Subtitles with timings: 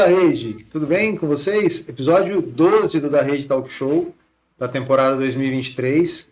[0.00, 1.86] da Rede, tudo bem com vocês?
[1.86, 4.14] Episódio 12 do Da Rede Talk Show,
[4.58, 6.30] da temporada 2023.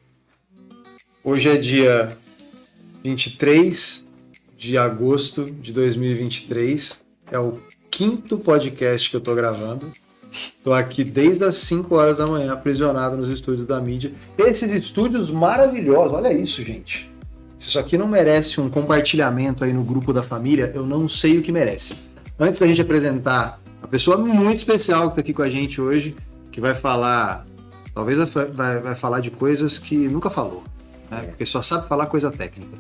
[1.22, 2.16] Hoje é dia
[3.04, 4.06] 23
[4.56, 7.04] de agosto de 2023.
[7.30, 7.58] É o
[7.90, 9.92] quinto podcast que eu tô gravando.
[10.64, 14.14] Tô aqui desde as 5 horas da manhã, aprisionado nos estúdios da mídia.
[14.38, 17.12] Esses estúdios maravilhosos, olha isso, gente.
[17.58, 21.36] Se isso aqui não merece um compartilhamento aí no grupo da família, eu não sei
[21.36, 22.07] o que merece.
[22.40, 26.14] Antes da gente apresentar a pessoa muito especial que está aqui com a gente hoje,
[26.52, 27.44] que vai falar,
[27.92, 30.62] talvez vai, vai falar de coisas que nunca falou,
[31.10, 31.22] né?
[31.22, 32.76] porque só sabe falar coisa técnica.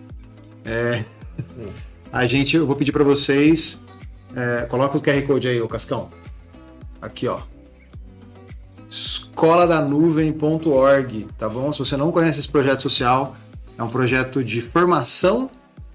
[0.64, 1.04] É,
[2.12, 3.84] a gente, eu vou pedir para vocês,
[4.36, 6.08] é, coloca o QR Code aí, ô Cascão.
[7.02, 7.40] Aqui, ó.
[8.88, 11.72] escoladanuvem.org, tá bom?
[11.72, 13.36] Se você não conhece esse projeto social,
[13.76, 15.50] é um projeto de formação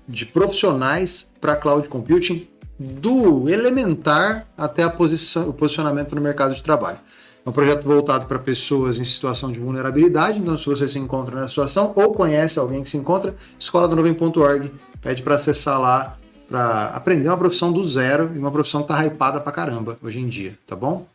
[0.07, 2.49] de profissionais para cloud computing
[2.83, 6.99] do elementar até a posição, o posicionamento no mercado de trabalho.
[7.45, 11.35] É um projeto voltado para pessoas em situação de vulnerabilidade, então se você se encontra
[11.35, 16.17] nessa situação ou conhece alguém que se encontra, escola do nuvem.org pede para acessar lá
[16.47, 20.19] para aprender uma profissão do zero e uma profissão que tá hypada pra caramba hoje
[20.19, 21.05] em dia, tá bom?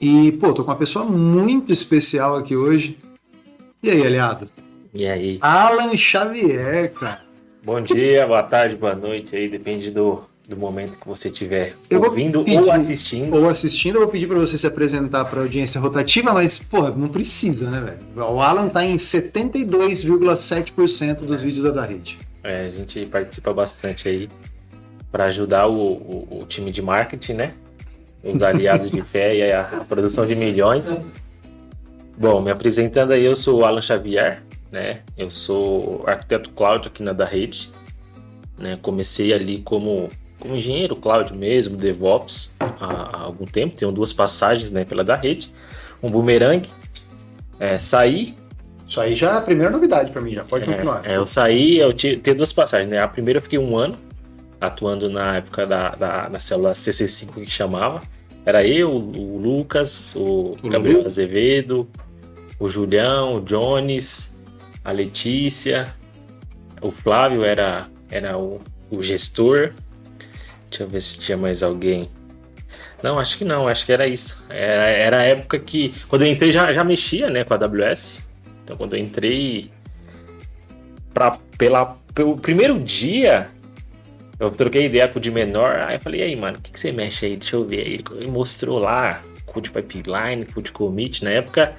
[0.00, 2.98] E, pô, tô com uma pessoa muito especial aqui hoje.
[3.82, 4.48] E aí, aliado?
[4.94, 5.38] E aí?
[5.40, 7.22] Alan Xavier, cara.
[7.64, 12.42] Bom dia, boa tarde, boa noite aí, depende do, do momento que você estiver ouvindo
[12.42, 13.36] pedir, ou assistindo.
[13.36, 16.90] Ou assistindo, eu vou pedir para você se apresentar para a audiência rotativa, mas, porra,
[16.90, 17.98] não precisa, né, velho?
[18.30, 22.18] O Alan tá em 72,7% dos vídeos da, da rede.
[22.42, 24.30] É, a gente participa bastante aí
[25.12, 27.52] para ajudar o, o, o, time de marketing, né?
[28.24, 30.96] Os aliados de fé e a, a produção de milhões.
[32.16, 35.00] Bom, me apresentando aí, eu sou o Alan Xavier, né?
[35.16, 37.70] Eu sou arquiteto cloud aqui na da rede,
[38.56, 38.78] né?
[38.80, 43.76] Comecei ali como como engenheiro cloud mesmo, DevOps, há, há, algum tempo.
[43.76, 45.52] Tenho duas passagens né, pela da rede,
[46.02, 46.68] um boomerang.
[47.58, 48.36] É, saí.
[48.86, 51.04] Isso aí já é a primeira novidade para mim, já pode é, continuar.
[51.04, 53.00] É, eu saí, eu tenho duas passagens, né?
[53.00, 53.98] A primeira eu fiquei um ano
[54.60, 58.00] atuando na época da, da, da célula CC5 que chamava.
[58.46, 61.06] Era eu, o Lucas, o, o Gabriel Lulu.
[61.06, 61.88] Azevedo,
[62.58, 64.40] o Julião, o Jones,
[64.84, 65.94] a Letícia,
[66.80, 68.60] o Flávio era, era o,
[68.90, 69.70] o gestor.
[70.70, 72.08] Deixa eu ver se tinha mais alguém.
[73.02, 74.44] Não, acho que não, acho que era isso.
[74.50, 75.94] Era, era a época que.
[76.08, 78.28] Quando eu entrei já, já mexia né, com a AWS.
[78.64, 79.70] Então quando eu entrei.
[81.14, 83.48] Pra, pela, pelo primeiro dia,
[84.38, 85.76] eu troquei ideia com o de menor.
[85.76, 87.36] Aí eu falei, e aí, mano, o que, que você mexe aí?
[87.36, 87.80] Deixa eu ver.
[87.80, 91.24] Aí ele mostrou lá, Code Pipeline, Code Commit.
[91.24, 91.74] Na época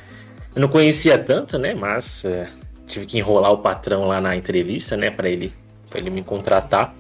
[0.56, 1.74] eu não conhecia tanto, né?
[1.74, 2.48] Mas uh,
[2.88, 5.10] tive que enrolar o patrão lá na entrevista, né?
[5.12, 5.54] Para ele,
[5.90, 6.94] pra ele me contratar.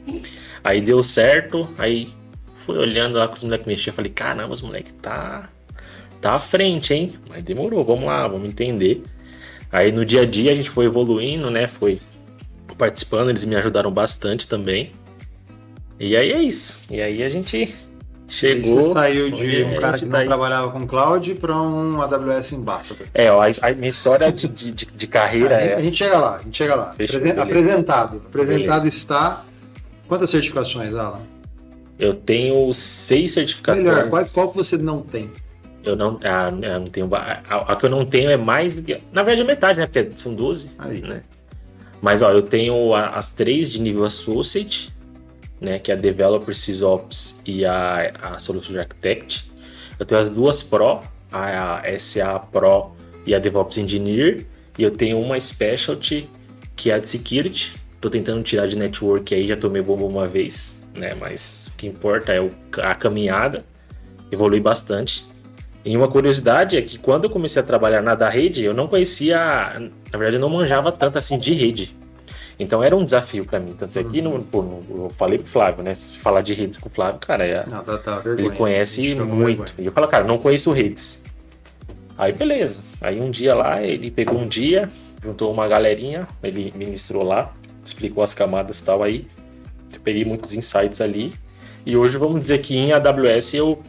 [0.63, 2.09] Aí deu certo, aí
[2.65, 5.49] fui olhando lá com os moleques mexiam, falei, caramba, os moleques tá,
[6.21, 7.09] tá à frente, hein?
[7.27, 9.03] Mas demorou, vamos lá, vamos entender.
[9.71, 11.67] Aí no dia a dia a gente foi evoluindo, né?
[11.67, 11.99] Foi
[12.77, 14.91] participando, eles me ajudaram bastante também.
[15.99, 16.87] E aí é isso.
[16.89, 17.75] E aí a gente
[18.27, 18.81] chegou.
[18.81, 22.61] Você saiu de um cara que não tá trabalhava com cloud para um AWS em
[22.61, 22.95] Bassa.
[23.13, 25.75] É, ó, a, minha história de, de, de carreira a é.
[25.75, 26.93] A gente chega lá, a gente chega lá.
[26.93, 28.21] Fechou, apresentado.
[28.27, 28.87] Apresentado beleza.
[28.87, 29.43] está
[30.09, 31.21] Quantas certificações, Alan?
[31.99, 33.85] Eu tenho seis certificações.
[33.85, 35.29] Melhor, qual, qual que você não tem?
[35.83, 37.13] Eu não, ah, eu não tenho.
[37.13, 38.99] A, a, que eu não tenho é mais do que.
[39.13, 39.85] Na verdade, é metade, né?
[39.85, 40.75] Porque são 12.
[40.79, 40.99] Aí.
[41.01, 41.21] Né?
[42.01, 44.93] Mas, ó, eu tenho a, as três de nível Associate,
[45.61, 45.77] né?
[45.77, 49.51] Que é a Developer SysOps e a, a Solution Architect.
[49.99, 52.91] Eu tenho as duas Pro, a, a SA Pro
[53.27, 54.47] e a DevOps Engineer.
[54.75, 56.27] E eu tenho uma Specialty,
[56.75, 60.25] que é a de Security, Tô tentando tirar de network aí, já tomei bomba uma
[60.25, 61.13] vez, né?
[61.15, 62.49] Mas o que importa é
[62.81, 63.63] a caminhada.
[64.31, 65.27] Evolui bastante.
[65.83, 68.87] E uma curiosidade é que quando eu comecei a trabalhar na da rede, eu não
[68.87, 69.37] conhecia,
[70.11, 71.95] na verdade, eu não manjava tanto assim de rede.
[72.59, 73.73] Então era um desafio para mim.
[73.77, 75.95] Tanto é que no, pô, no, eu falei pro Flávio, né?
[75.95, 79.73] Falar de redes com o Flávio, cara, é, não, tá, tá, ele conhece muito.
[79.77, 81.23] E eu falo, cara, não conheço redes.
[82.17, 82.83] Aí beleza.
[83.01, 84.89] Aí um dia lá, ele pegou um dia,
[85.23, 87.53] juntou uma galerinha, ele ministrou lá
[87.83, 89.27] explicou as camadas e tal aí.
[89.93, 91.33] Eu peguei muitos insights ali.
[91.85, 93.81] E hoje vamos dizer que em AWS eu,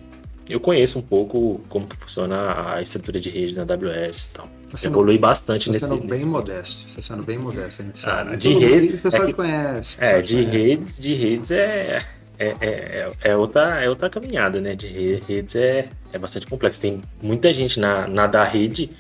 [0.49, 4.49] eu conheço um pouco como que funciona a estrutura de rede na AWS e tal.
[4.71, 6.25] Tá sendo, Evolui bastante tá sendo nesse, bem nesse...
[6.27, 6.87] modesto.
[6.87, 8.35] Está sendo bem modesto, a gente sabe.
[8.35, 9.97] Ah, de rede, o pessoal é que, conhece.
[10.01, 10.57] É, de conhece.
[10.57, 12.07] redes, de redes é,
[12.39, 14.77] é, é, é, outra, é outra caminhada, né?
[14.77, 16.81] De redes é, é bastante complexo.
[16.81, 18.91] Tem muita gente na, na da rede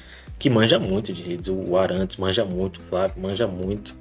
[0.40, 1.48] que manja muito de redes.
[1.48, 3.94] O Arantes manja muito, o Flávio manja muito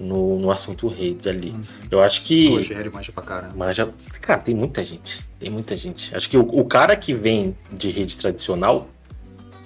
[0.00, 1.50] no, no assunto redes ali.
[1.50, 1.62] Uhum.
[1.90, 2.48] Eu acho que.
[2.48, 3.54] O Rogério manja pra caramba.
[3.54, 3.92] Manja.
[4.20, 5.20] Cara, tem muita gente.
[5.38, 6.14] Tem muita gente.
[6.16, 8.88] Acho que o, o cara que vem de rede tradicional,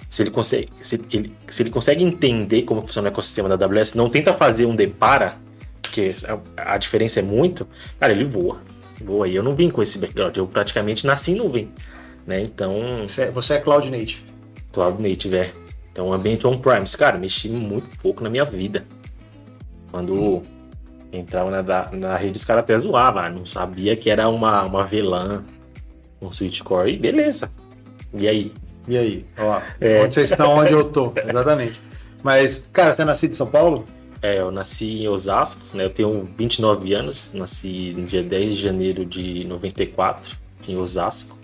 [0.09, 3.95] se ele consegue, se ele, se ele consegue entender como funciona o ecossistema da AWS,
[3.95, 5.35] não tenta fazer um depara,
[5.81, 6.13] porque
[6.57, 7.67] a, a diferença é muito,
[7.99, 8.61] cara, ele voa.
[9.03, 9.27] Voa.
[9.27, 10.35] E eu não vim com esse background.
[10.35, 11.71] Eu praticamente nasci em nuvem.
[12.27, 12.41] Né?
[12.41, 13.01] Então.
[13.01, 14.23] Você é, você é Cloud Native.
[14.71, 15.51] Cloud Native, é.
[15.91, 18.85] Então, ambiente on-premise, cara, mexi muito pouco na minha vida.
[19.91, 20.41] Quando
[21.11, 24.83] entrava na, na rede, os caras até zoavam, ah, não sabia que era uma, uma
[24.83, 25.43] VLAN,
[26.21, 27.51] um switch core, e beleza.
[28.13, 28.51] E aí?
[28.87, 29.25] E aí?
[29.37, 30.03] Ó, é.
[30.03, 31.13] Onde vocês estão, onde eu tô.
[31.17, 31.81] Exatamente.
[32.23, 33.85] Mas, cara, você é nascido em São Paulo?
[34.21, 35.85] É, eu nasci em Osasco, né?
[35.85, 40.35] Eu tenho 29 anos, nasci no dia 10 de janeiro de 94,
[40.67, 41.37] em Osasco.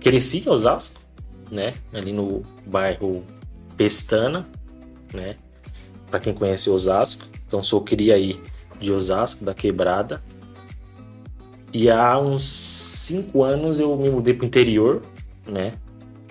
[0.00, 1.02] Cresci em Osasco,
[1.50, 1.74] né?
[1.92, 3.24] Ali no bairro
[3.76, 4.48] Pestana,
[5.12, 5.36] né?
[6.10, 8.40] Para quem conhece Osasco, então sou cria aí
[8.80, 10.20] de Osasco, da Quebrada.
[11.72, 15.02] E há uns cinco anos eu me mudei para o interior,
[15.46, 15.72] né?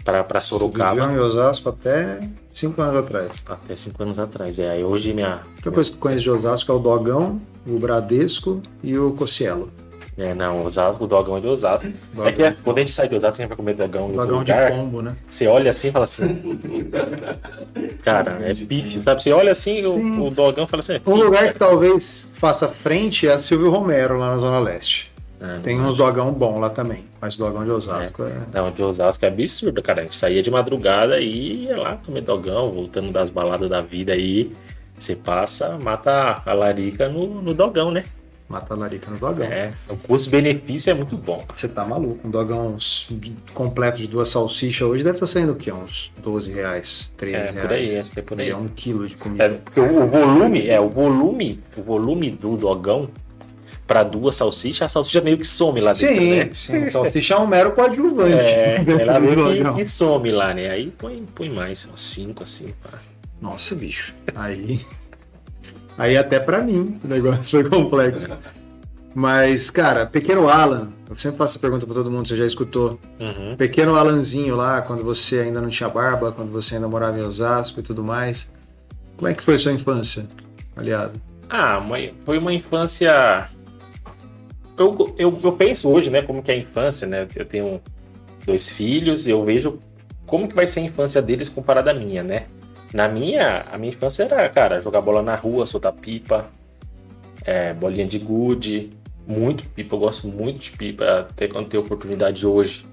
[0.03, 1.07] Para Sorocaba.
[1.07, 2.19] Você em Osasco até
[2.53, 3.43] cinco anos atrás.
[3.47, 4.69] Até cinco anos atrás, é.
[4.71, 5.35] Aí hoje minha.
[5.35, 9.13] A única coisa que eu conheço de Osasco é o Dogão, o Bradesco e o
[9.13, 9.71] Cocielo.
[10.19, 11.93] É, não, Osasco, o dogão é de Osasco.
[12.13, 12.27] Dogão.
[12.27, 14.11] É que é, quando a gente sai de Osasco, a gente vai comer dogão.
[14.11, 15.15] Dogão de pombo, né?
[15.29, 16.41] Você olha assim e fala assim.
[18.03, 19.23] cara, é bife, sabe?
[19.23, 20.95] Você olha assim, o, o, dogão fala assim.
[20.95, 21.53] É um lugar cara.
[21.53, 25.09] que talvez faça frente é a Silvio Romero, lá na Zona Leste.
[25.39, 28.27] É, Tem uns dogão bom lá também, mas o dogão de Osasco é.
[28.27, 28.41] é...
[28.53, 30.01] Não, de Osasco é absurdo, cara.
[30.01, 34.11] A gente saía de madrugada e ia lá comer dogão, voltando das baladas da vida
[34.11, 34.51] aí.
[34.97, 38.03] Você passa, mata a larica no, no dogão, né?
[38.49, 39.45] Mata a larica no dogão.
[39.45, 41.45] É, o custo-benefício é muito bom.
[41.53, 42.27] Você tá maluco.
[42.27, 42.75] Um dogão
[43.53, 45.71] completo de duas salsichas hoje deve estar tá saindo o quê?
[45.71, 47.61] Uns 12 reais, 13 é, reais.
[47.61, 48.49] Por aí, que é por aí.
[48.49, 49.43] É um quilo de comida.
[49.43, 53.07] É, porque o, volume, é, o volume, o volume do dogão
[53.85, 56.49] para duas salsichas, a salsicha meio que some lá dentro, sim, né?
[56.51, 58.33] Sim, salsicha é um mero coadjuvante.
[58.33, 60.71] É, ela meio que, some lá, né?
[60.71, 62.73] Aí põe, põe mais, uns cinco assim.
[62.81, 62.97] Pá.
[63.39, 64.15] Nossa, bicho.
[64.35, 64.79] Aí...
[65.99, 68.27] Aí até para mim o negócio foi complexo.
[69.13, 72.97] Mas, cara, Pequeno Alan, eu sempre faço essa pergunta para todo mundo, você já escutou.
[73.19, 73.55] Uhum.
[73.57, 77.81] Pequeno Alanzinho lá, quando você ainda não tinha barba, quando você ainda morava em Osasco
[77.81, 78.49] e tudo mais.
[79.17, 80.25] Como é que foi sua infância,
[80.77, 81.19] aliado?
[81.49, 81.83] Ah,
[82.23, 83.49] foi uma infância.
[84.77, 87.27] Eu, eu, eu penso hoje, né, como que é a infância, né?
[87.35, 87.81] Eu tenho
[88.45, 89.79] dois filhos, eu vejo
[90.25, 92.45] como que vai ser a infância deles comparada à minha, né?
[92.93, 96.49] Na minha, a minha infância era, cara, jogar bola na rua, soltar pipa,
[97.45, 98.91] é, bolinha de gude,
[99.27, 102.85] muito pipa, eu gosto muito de pipa, até quando tem oportunidade hoje.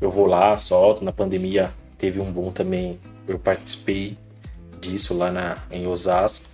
[0.00, 4.18] Eu vou lá, solto, na pandemia teve um bom também, eu participei
[4.80, 6.50] disso lá na, em Osasco.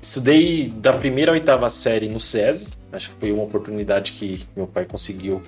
[0.00, 4.66] Estudei da primeira à oitava série no SESI, acho que foi uma oportunidade que meu
[4.66, 5.42] pai conseguiu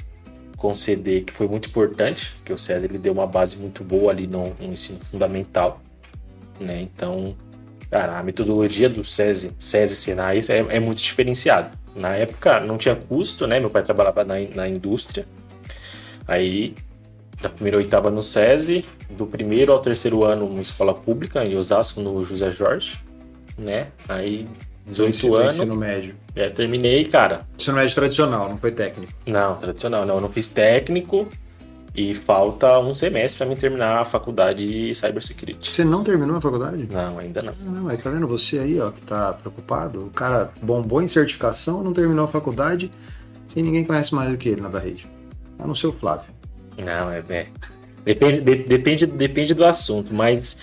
[0.56, 4.26] conceder que foi muito importante, que o César ele deu uma base muito boa ali
[4.26, 5.80] no, no ensino fundamental,
[6.60, 6.80] né?
[6.80, 7.36] Então,
[7.90, 11.70] cara, a metodologia do SESI, SESI Senai é, é, muito diferenciada.
[11.94, 13.60] Na época não tinha custo, né?
[13.60, 15.26] Meu pai trabalhava na, na indústria.
[16.26, 16.74] Aí,
[17.40, 22.00] da primeira oitava no SESI, do primeiro ao terceiro ano uma escola pública em Osasco,
[22.00, 22.98] no José Jorge,
[23.58, 23.88] né?
[24.08, 24.46] Aí
[24.86, 25.58] 18 ensino, anos.
[25.58, 26.14] Ensino médio.
[26.34, 27.46] É, terminei, cara.
[27.58, 29.12] Ensino médio tradicional, não foi técnico?
[29.26, 30.17] Não, tradicional não.
[30.17, 31.29] Eu não fiz técnico
[31.94, 35.70] e falta um semestre para mim terminar a faculdade de Cybersecurity.
[35.70, 36.88] Você não terminou a faculdade?
[36.91, 37.53] Não, ainda não.
[37.53, 40.06] Ah, não, mas tá vendo você aí, ó, que tá preocupado?
[40.06, 42.91] O cara bombou em certificação, não terminou a faculdade
[43.55, 45.06] e ninguém conhece mais do que ele na da rede.
[45.58, 46.34] A não ser o Flávio.
[46.76, 47.22] Não, é.
[47.29, 47.46] é.
[48.05, 50.62] Depende, de, depende, depende do assunto, mas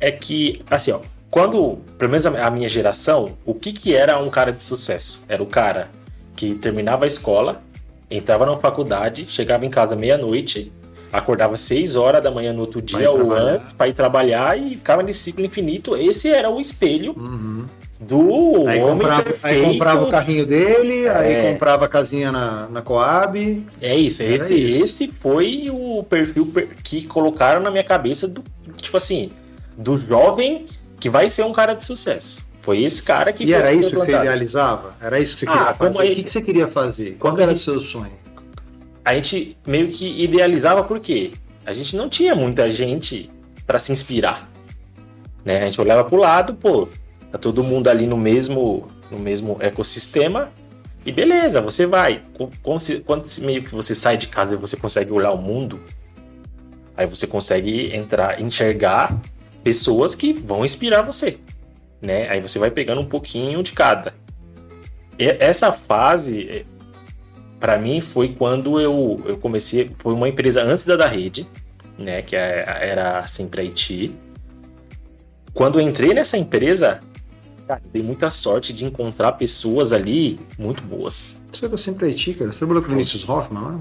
[0.00, 4.30] é que, assim, ó, quando, pelo menos a minha geração, o que, que era um
[4.30, 5.24] cara de sucesso?
[5.28, 5.88] Era o cara
[6.34, 7.60] que terminava a escola,
[8.10, 10.72] entrava na faculdade, chegava em casa meia-noite,
[11.12, 15.02] acordava 6 horas da manhã no outro dia ou antes para ir trabalhar e ficava
[15.02, 15.96] nesse ciclo infinito.
[15.96, 17.66] Esse era o espelho uhum.
[18.00, 19.66] do aí homem comprava, perfeito.
[19.66, 21.10] Aí comprava o carrinho dele, é.
[21.10, 23.66] aí comprava a casinha na, na Coab.
[23.82, 24.84] É isso, esse, isso.
[24.84, 26.50] esse foi o perfil
[26.82, 28.42] que colocaram na minha cabeça do
[28.76, 29.30] tipo assim,
[29.76, 30.64] do jovem
[31.00, 32.46] que vai ser um cara de sucesso.
[32.60, 33.44] Foi esse cara que.
[33.44, 34.94] E era isso que você idealizava?
[35.00, 35.98] Era isso que você queria ah, fazer?
[35.98, 37.16] O que, que você queria fazer?
[37.18, 38.12] Qual era o seu sonho?
[39.04, 41.32] A gente meio que idealizava porque
[41.64, 43.30] a gente não tinha muita gente
[43.66, 44.50] para se inspirar.
[45.44, 45.62] Né?
[45.62, 46.88] A gente olhava para o lado, pô,
[47.32, 50.50] tá todo mundo ali no mesmo, no mesmo ecossistema.
[51.06, 52.22] E beleza, você vai.
[52.62, 55.80] Quando, quando meio que você sai de casa e você consegue olhar o mundo,
[56.94, 59.18] aí você consegue entrar, enxergar
[59.62, 61.38] pessoas que vão inspirar você.
[62.00, 62.28] né?
[62.28, 64.14] Aí você vai pegando um pouquinho de cada.
[65.18, 66.64] E essa fase,
[67.58, 69.90] para mim, foi quando eu, eu comecei.
[69.98, 71.46] Foi uma empresa antes da da rede,
[71.98, 72.22] né?
[72.22, 74.14] Que é, era sempre Haiti.
[75.52, 77.00] Quando eu entrei nessa empresa,
[77.66, 81.42] cara, dei muita sorte de encontrar pessoas ali muito boas.
[81.50, 82.52] Você é da sempre Haiti, cara?
[82.52, 83.80] Você trabalhou com o Vinícius Hoffman lá?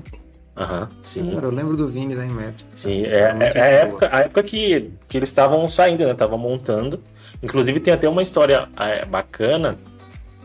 [0.58, 1.32] Aham, uhum, sim.
[1.32, 2.66] Cara, eu lembro do Vini da Inmetro.
[2.74, 6.12] Sim, é, é, é, a, época, a época que, que eles estavam saindo, né?
[6.12, 7.00] Estavam montando.
[7.44, 9.78] Inclusive tem até uma história é, bacana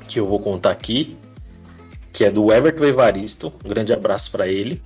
[0.07, 1.17] que eu vou contar aqui,
[2.13, 3.51] que é do Everton Evaristo.
[3.65, 4.83] Um grande abraço para ele.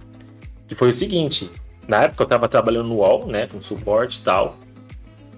[0.68, 1.50] Que foi o seguinte:
[1.88, 3.49] na época eu estava trabalhando no UOL, né?
[3.49, 4.56] Com suporte e tal.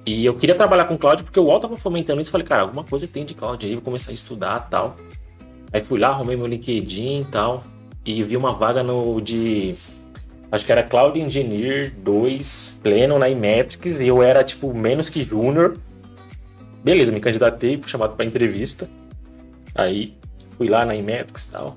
[0.04, 2.30] E eu queria trabalhar com cloud porque o UOL tava fomentando isso.
[2.30, 4.96] Falei, cara, alguma coisa tem de cloud aí, vou começar a estudar tal.
[5.72, 7.64] Aí fui lá, arrumei meu LinkedIn e tal
[8.08, 9.74] e vi uma vaga no de
[10.50, 15.22] acho que era Cloud Engineer 2 pleno na Imetrics e eu era tipo menos que
[15.22, 15.76] júnior.
[16.82, 18.88] Beleza, me candidatei, fui chamado para entrevista.
[19.74, 20.16] Aí
[20.56, 21.76] fui lá na Imetrics e tal.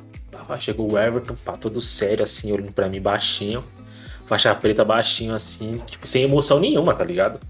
[0.57, 3.61] Chegou o Everton, pá, todo sério assim, olhando para mim baixinho.
[4.25, 7.41] Faixa preta baixinho assim, tipo, sem emoção nenhuma, tá ligado?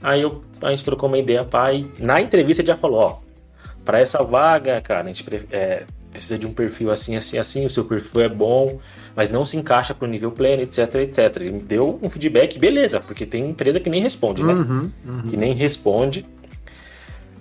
[0.00, 1.90] Aí eu, a gente trocou uma ideia, pai.
[1.98, 3.18] Na entrevista ele já falou, ó,
[3.84, 5.84] para essa vaga, cara, a gente é,
[6.16, 8.78] precisa de um perfil assim, assim, assim, o seu perfil é bom,
[9.14, 11.36] mas não se encaixa para o nível pleno, etc, etc.
[11.36, 14.54] Ele me deu um feedback, beleza, porque tem empresa que nem responde, né?
[14.54, 15.22] Uhum, uhum.
[15.30, 16.24] Que nem responde.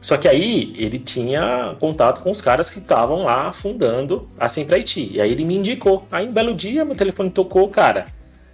[0.01, 4.75] Só que aí ele tinha contato com os caras que estavam lá fundando a Sempre
[4.75, 5.13] IT.
[5.13, 6.05] E aí ele me indicou.
[6.11, 8.05] Aí um belo dia meu telefone tocou, cara.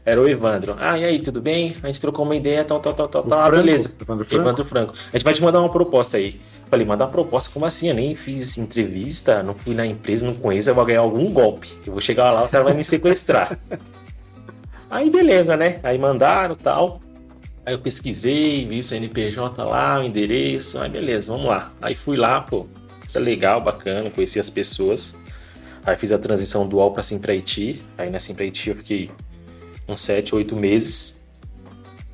[0.06, 0.76] Era o Evandro.
[0.80, 1.76] Ah, e aí, tudo bem?
[1.84, 3.40] A gente trocou uma ideia, tal, tal, tal, tal, tal.
[3.40, 3.92] Ah, beleza.
[4.02, 4.44] Evandro Franco?
[4.44, 4.94] Evandro Franco.
[4.94, 6.40] A gente vai te mandar uma proposta aí.
[6.72, 7.90] Falei, manda uma proposta, como assim?
[7.90, 11.78] Eu nem fiz entrevista, não fui na empresa, não conheço, eu vou ganhar algum golpe.
[11.86, 13.60] Eu vou chegar lá, o cara vai me sequestrar.
[14.90, 15.82] Aí beleza, né?
[15.84, 17.02] Aí mandaram tal.
[17.66, 20.80] Aí eu pesquisei, vi o CNPJ lá, o endereço.
[20.80, 21.74] Aí beleza, vamos lá.
[21.82, 22.66] Aí fui lá, pô,
[23.06, 25.20] isso é legal, bacana, conheci as pessoas.
[25.86, 27.84] Aí fiz a transição dual para Sempre IT.
[27.98, 29.12] Aí na Sempre IT eu fiquei
[29.90, 31.22] uns 7, 8 meses.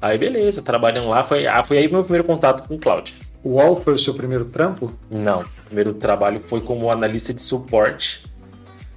[0.02, 3.27] Aí beleza, trabalhando lá, foi, ah, foi aí meu primeiro contato com o cloud.
[3.48, 4.94] O UOL foi o seu primeiro trampo?
[5.10, 5.40] Não.
[5.40, 8.26] O primeiro trabalho foi como analista de suporte,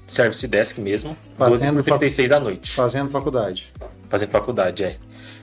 [0.08, 2.72] service desk mesmo, fazendo 12 36 da noite.
[2.72, 3.72] Fazendo faculdade.
[4.08, 4.96] Fazendo faculdade, é.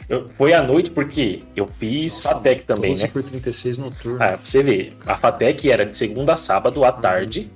[0.09, 3.09] Eu, foi à noite porque eu fiz Nossa, FATEC também, 12 né?
[3.13, 4.17] por 36 noturno.
[4.17, 7.49] Ah, pra você ver, a FATEC era de segunda a sábado à tarde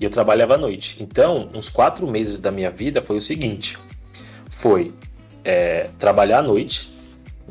[0.00, 1.00] e eu trabalhava à noite.
[1.00, 3.78] Então, uns quatro meses da minha vida foi o seguinte:
[4.50, 4.92] foi
[5.44, 6.92] é, trabalhar à noite,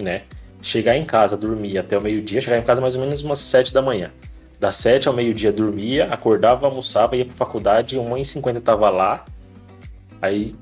[0.02, 0.24] né?
[0.66, 3.72] Chegar em casa, dormir até o meio-dia, chegar em casa mais ou menos umas 7
[3.72, 4.12] da manhã.
[4.60, 9.24] Das 7 ao meio-dia dormia, acordava, almoçava, ia pra faculdade, 1h50 tava lá,
[10.20, 10.56] aí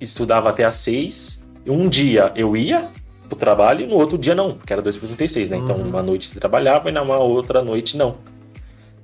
[0.00, 1.48] estudava até às 6.
[1.64, 2.88] Um dia eu ia
[3.28, 5.58] pro trabalho e no outro dia não, porque era 2 por 36, né?
[5.58, 5.88] Então, uhum.
[5.88, 8.16] uma noite trabalhava e na outra noite não.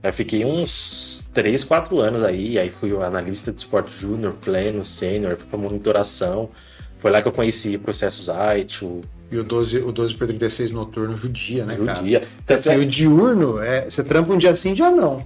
[0.03, 5.37] Aí fiquei uns 3, 4 anos aí, aí fui analista de esporte júnior, pleno, sênior,
[5.37, 6.51] fui pra monitoração.
[6.99, 10.71] Foi lá que eu conheci processos IT, o e o 12, o 12 por 36
[10.71, 11.99] noturno judia, né, cara?
[11.99, 12.23] Judia.
[12.45, 15.25] Então, assim, o diurno, é, você trampa um dia sim, dia não.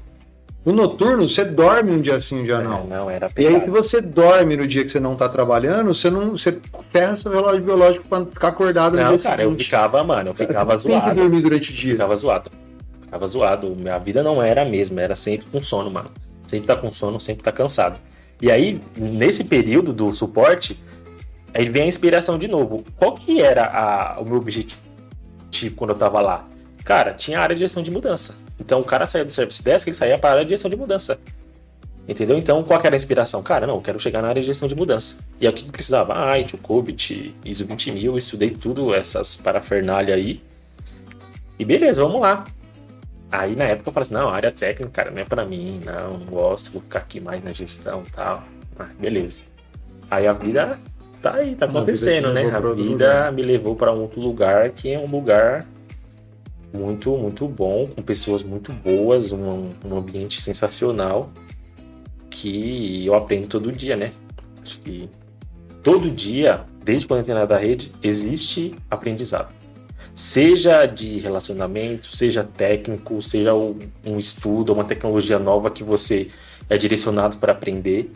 [0.63, 2.87] O noturno, você dorme um dia sim, um dia é, não.
[2.87, 3.55] Não, era pegado.
[3.55, 6.33] E aí, se você dorme no dia que você não tá trabalhando, você não.
[6.33, 6.59] Você
[6.91, 9.59] ferra seu relógio biológico pra ficar acordado no não, dia cara, seguinte.
[9.61, 11.01] eu ficava, mano, eu ficava zoado.
[11.01, 11.93] Tem que dormir durante o dia.
[11.93, 12.51] Ficava zoado.
[13.03, 13.75] Ficava zoado.
[13.75, 16.11] Minha vida não era a mesma, era sempre com sono, mano.
[16.47, 17.99] Sempre tá com sono, sempre tá cansado.
[18.43, 20.79] E aí, nesse período do suporte,
[21.53, 22.85] Aí vem a inspiração de novo.
[22.97, 24.81] Qual que era a, o meu objetivo
[25.77, 26.49] quando eu tava lá?
[26.85, 28.39] Cara, tinha área de gestão de mudança.
[28.59, 30.77] Então o cara saía do Service Desk, ele saía para a área de gestão de
[30.77, 31.19] mudança.
[32.09, 32.37] Entendeu?
[32.37, 33.41] Então, qual que era a inspiração?
[33.41, 35.19] Cara, não, eu quero chegar na área de gestão de mudança.
[35.41, 36.13] E aí, o que, precisava?
[36.15, 40.43] Ah, o COBIT, ISO 20000, estudei tudo, essas parafernália aí.
[41.57, 42.45] E beleza, vamos lá.
[43.31, 46.19] Aí, na época, eu falei assim, não, área técnica, cara, não é para mim, não,
[46.19, 48.43] não gosto, vou ficar aqui mais na gestão e tal.
[48.77, 49.45] Ah, beleza.
[50.11, 50.81] Aí a vida
[51.21, 52.51] tá aí, tá acontecendo, né?
[52.51, 55.67] A vida me levou para um outro lugar que é um lugar
[56.73, 61.31] muito, muito bom, com pessoas muito boas, um, um ambiente sensacional
[62.29, 64.13] que eu aprendo todo dia, né?
[64.63, 65.09] Acho que
[65.83, 69.55] todo dia, desde quando eu entrei na rede, existe aprendizado.
[70.15, 76.29] Seja de relacionamento, seja técnico, seja um estudo, uma tecnologia nova que você
[76.69, 78.13] é direcionado para aprender.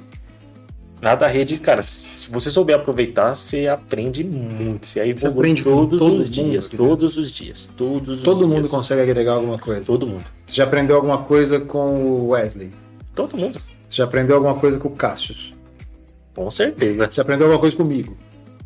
[1.04, 4.86] Na da rede, cara, se você souber aproveitar, você aprende muito.
[4.86, 8.46] Você, aí você aprende todos todo os dias, mundo, todos os dias, todos Todo os
[8.48, 8.70] mundo dias.
[8.70, 9.84] consegue agregar alguma coisa.
[9.84, 10.24] Todo mundo.
[10.46, 12.70] Você já aprendeu alguma coisa com o Wesley?
[13.14, 13.60] Todo mundo.
[13.82, 15.52] Você já aprendeu alguma coisa com o Cassius?
[16.34, 17.06] Com certeza.
[17.10, 18.16] Você aprendeu alguma coisa comigo?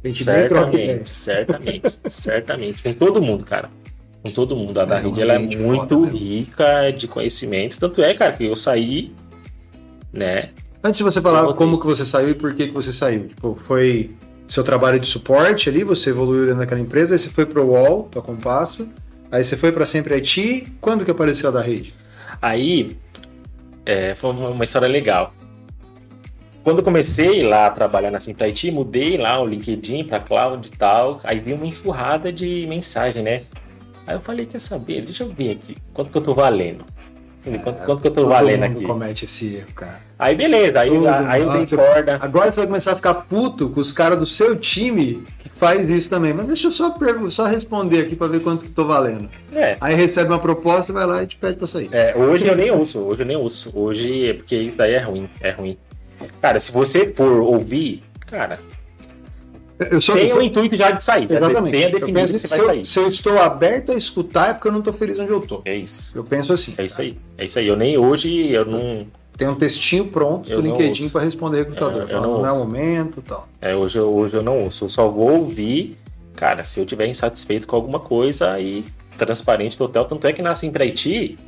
[0.04, 2.82] A gente certamente, certamente, certamente.
[2.84, 3.68] Com todo mundo, cara.
[4.22, 4.78] com todo mundo.
[4.78, 7.80] A da rede ela é muito rica de conhecimento.
[7.80, 9.12] Tanto é, cara, que eu saí,
[10.12, 10.50] né?
[10.82, 13.56] Antes de você falar como que você saiu e por que, que você saiu, tipo,
[13.56, 14.12] foi
[14.46, 17.70] seu trabalho de suporte ali, você evoluiu dentro daquela empresa, aí você foi para o
[17.70, 18.88] UOL, para Compasso,
[19.30, 21.92] aí você foi para Sempre IT, quando que apareceu a da rede?
[22.40, 22.96] Aí,
[23.84, 25.34] é, foi uma história legal.
[26.62, 30.66] Quando eu comecei lá a trabalhar na Sempre IT, mudei lá o LinkedIn para Cloud
[30.66, 33.42] e tal, aí vi uma enxurrada de mensagem, né?
[34.06, 36.84] Aí eu falei, quer saber, deixa eu ver aqui, quanto que eu tô valendo.
[37.64, 38.86] Quanto, quanto que eu tô Todo valendo mundo aqui?
[38.86, 40.07] comete esse erro, cara.
[40.18, 40.90] Aí beleza, aí,
[41.28, 42.18] aí dei Você- corda.
[42.20, 45.88] Agora você vai começar a ficar puto com os caras do seu time que faz
[45.88, 46.32] isso também.
[46.32, 46.92] Mas deixa eu só,
[47.30, 49.28] só responder aqui para ver quanto que tô valendo.
[49.52, 51.88] É, Aí recebe uma proposta, vai lá e te pede para sair.
[51.92, 53.70] é, hoje eu nem ouço, hoje eu nem ouço.
[53.72, 55.78] Hoje é porque isso daí é ruim, é ruim.
[56.42, 58.58] Cara, se você for ouvir, cara,
[59.78, 61.28] Eu só tenha o intuito já de sair.
[61.30, 61.70] já Exatamente.
[61.70, 62.84] Tenha Eu definido penso que você vai eu, sair.
[62.84, 65.62] se eu estou aberto a escutar é porque eu não tô feliz onde eu tô.
[65.64, 66.10] É isso.
[66.18, 66.74] Eu penso assim.
[66.76, 67.16] É isso aí.
[67.38, 67.68] É isso aí.
[67.68, 69.06] Eu nem hoje, eu não.
[69.38, 72.02] Tem um textinho pronto Eu do LinkedIn para responder computador.
[72.02, 73.48] É, falando, não não é o momento e tal.
[73.60, 74.84] É, hoje, eu- hoje eu não ouço.
[74.84, 75.96] Eu só vou ouvir,
[76.34, 78.84] cara, se eu tiver insatisfeito com alguma coisa aí,
[79.16, 80.04] transparente total.
[80.06, 81.38] Tanto é que na Simpraiti,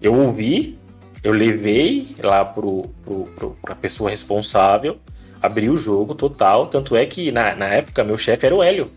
[0.00, 0.78] eu ouvi,
[1.22, 4.96] eu levei lá pro, pro, pro, pra pessoa responsável,
[5.42, 6.68] abri o jogo total.
[6.68, 8.90] Tanto é que na, na época meu chefe era o Hélio.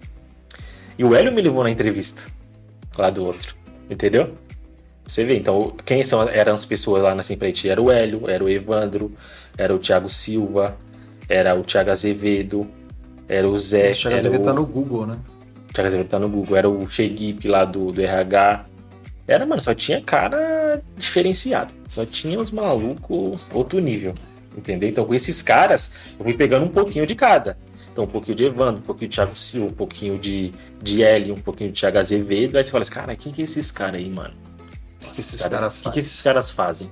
[0.98, 2.22] E o Hélio me levou na entrevista
[2.98, 3.54] lá do outro.
[3.90, 4.32] Entendeu?
[5.06, 7.70] Você vê, então, quem são, eram as pessoas lá na Simpraiti?
[7.70, 9.12] Era o Hélio, era o Evandro,
[9.58, 10.78] era o Thiago Silva,
[11.28, 12.70] era o Thiago Azevedo,
[13.28, 13.92] era o Zé.
[13.92, 14.46] Esse Thiago Azevedo o...
[14.46, 15.18] tá no Google, né?
[15.74, 18.66] Thiago Azevedo tá no Google, era o Sheguip lá do, do RH.
[19.28, 21.74] Era, mano, só tinha cara diferenciado.
[21.88, 24.14] Só tinha os malucos outro nível.
[24.56, 24.88] Entendeu?
[24.88, 27.58] Então, com esses caras, eu fui pegando um pouquinho de cada.
[27.92, 31.34] Então, um pouquinho de Evandro, um pouquinho de Thiago Silva, um pouquinho de, de Hélio,
[31.34, 32.58] um pouquinho de Thiago Azevedo.
[32.58, 34.34] Aí você fala assim, cara, quem que é esses caras aí, mano?
[35.06, 36.90] O que, que esses Esses caras cara que, que esses caras fazem?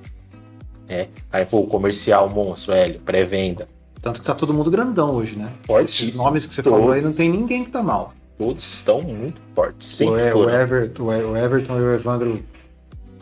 [0.90, 1.08] É.
[1.32, 3.68] Aí, pô, o comercial, monstro, Hélio, pré-venda.
[4.02, 5.46] Tanto que tá todo mundo grandão hoje, né?
[5.46, 6.24] Esses Fortíssimo.
[6.24, 6.80] nomes que você Todos.
[6.80, 8.14] falou aí não tem ninguém que tá mal.
[8.38, 9.88] Todos estão muito fortes.
[9.94, 10.50] O, Sempre o, foram.
[10.60, 12.44] Everton, o E- o Everton e o Evandro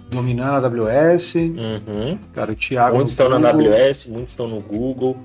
[0.10, 1.36] dominando a AWS.
[1.36, 2.18] Uhum.
[2.34, 2.96] Cara, o Thiago.
[2.96, 3.74] Muitos estão na Google.
[3.74, 5.18] AWS, muitos estão no Google,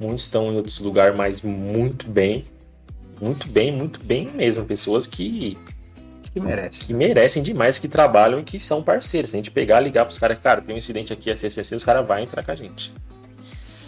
[0.00, 2.44] muitos estão em outros lugares, mas muito bem.
[3.20, 4.64] Muito bem, muito bem mesmo.
[4.64, 5.58] Pessoas que,
[6.32, 6.84] Que merece.
[6.84, 9.30] que merecem demais, que trabalham e que são parceiros.
[9.30, 11.84] Se a gente pegar, ligar pros caras, cara, tem um incidente aqui, assim, assim, os
[11.84, 12.92] caras vão entrar com a gente.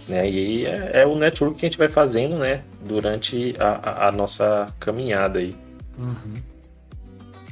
[0.09, 0.28] Né?
[0.28, 2.61] E aí é, é o network que a gente vai fazendo, né?
[2.85, 5.57] Durante a, a- a nossa caminhada aí.
[5.98, 6.35] Uhum.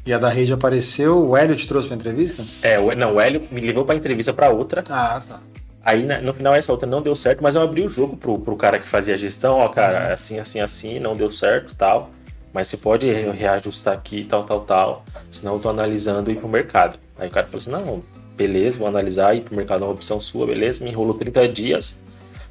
[0.04, 2.44] E a da rede apareceu, o Hélio te trouxe pra entrevista?
[2.62, 4.82] É, o, não, o Hélio me levou pra entrevista pra outra.
[4.90, 5.40] Ah, tá.
[5.84, 8.56] Aí no final essa outra não deu certo, mas eu abri o jogo pro, pro
[8.56, 12.10] cara que fazia a gestão, ó, cara, assim, assim, assim, não deu certo, tal.
[12.52, 15.04] Mas você pode re- reajustar aqui, tal, tal, tal.
[15.30, 16.98] Senão eu tô analisando ir pro mercado.
[17.18, 18.02] Aí o cara falou assim, não,
[18.36, 20.84] beleza, vou analisar, ir pro mercado é uma opção sua, beleza.
[20.84, 21.98] Me enrolou 30 dias,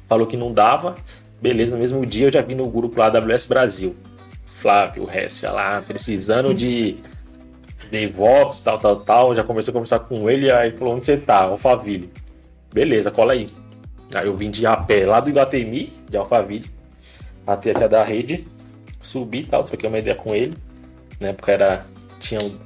[0.08, 0.94] falou que não dava.
[1.40, 3.94] Beleza, no mesmo dia eu já vi no grupo lá AWS Brasil.
[4.46, 6.96] Flávio, Hessia lá, precisando de
[7.90, 9.34] DevOps, tal, tal, tal.
[9.34, 11.42] Já comecei a conversar com ele, aí falou, onde você tá?
[11.42, 12.10] Alphaville.
[12.72, 13.48] Beleza, cola aí.
[14.14, 16.70] Aí eu vim de a pé lá do Iguatemi, de Alphaville,
[17.46, 18.46] até aqui da rede,
[19.02, 20.56] subi e tal, troquei uma ideia com ele.
[21.20, 21.86] Na época era.
[22.20, 22.56] Tinha um-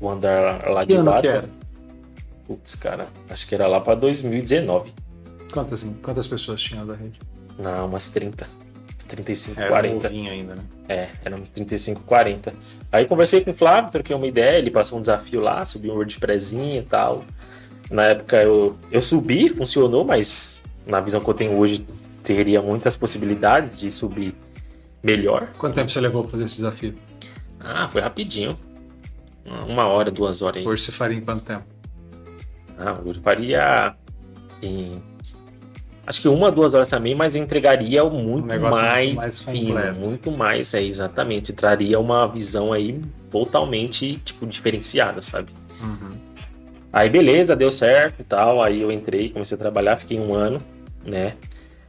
[0.00, 1.22] o andar lá Que de ano baixo.
[1.22, 1.48] que era?
[2.46, 4.92] Putz, cara, acho que era lá pra 2019.
[5.52, 7.18] Quantas, quantas pessoas tinham da rede?
[7.58, 8.46] Não, umas 30.
[8.96, 10.08] Uns 35, Era 40.
[10.08, 10.62] novinho ainda, né?
[10.88, 12.52] É, era uns 35, 40.
[12.90, 15.96] Aí conversei com o Flávio, troquei uma ideia, ele passou um desafio lá, subiu um
[15.96, 17.22] WordPressinho e tal.
[17.90, 21.84] Na época eu, eu subi, funcionou, mas na visão que eu tenho hoje
[22.24, 24.34] teria muitas possibilidades de subir
[25.02, 25.48] melhor.
[25.58, 26.94] Quanto tempo você levou pra fazer esse desafio?
[27.58, 28.58] Ah, foi rapidinho.
[29.66, 30.66] Uma hora, duas horas aí.
[30.66, 31.64] Hoje você faria em quanto tempo?
[32.78, 33.94] Ah, hoje eu faria
[34.62, 35.02] em.
[36.06, 40.30] Acho que uma, duas horas também, mas eu entregaria muito Um mais, mais fino, muito
[40.30, 41.52] mais, é exatamente.
[41.52, 45.52] Traria uma visão aí totalmente, tipo, diferenciada, sabe?
[45.80, 46.10] Uhum.
[46.92, 48.62] Aí beleza, deu certo e tal.
[48.62, 50.60] Aí eu entrei, comecei a trabalhar, fiquei um ano,
[51.04, 51.34] né?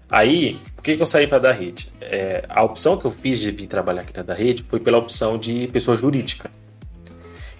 [0.10, 1.94] Aí, por que, que eu saí para da rede?
[2.02, 4.98] É, a opção que eu fiz de vir trabalhar aqui na da rede foi pela
[4.98, 6.50] opção de pessoa jurídica.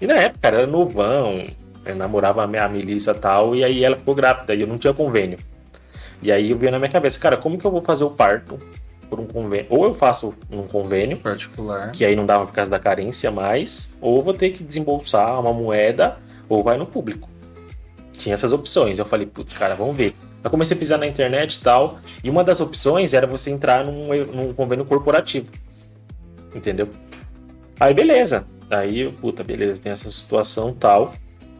[0.00, 1.46] E na época, era novão,
[1.86, 4.76] eu namorava a minha Melissa e tal, e aí ela ficou grávida e eu não
[4.76, 5.38] tinha convênio.
[6.20, 8.58] E aí eu veio na minha cabeça, cara, como que eu vou fazer o parto
[9.08, 9.66] por um convênio?
[9.70, 11.92] Ou eu faço num convênio, Particular.
[11.92, 15.52] que aí não dava por causa da carência mais, ou vou ter que desembolsar uma
[15.52, 17.30] moeda, ou vai no público.
[18.22, 19.00] Tinha essas opções.
[19.00, 20.14] Eu falei, putz, cara, vamos ver.
[20.44, 23.84] Eu comecei a pisar na internet e tal, e uma das opções era você entrar
[23.84, 25.50] num, num convênio corporativo.
[26.54, 26.88] Entendeu?
[27.80, 28.44] Aí beleza.
[28.70, 31.12] Aí, puta, beleza, tem essa situação tal.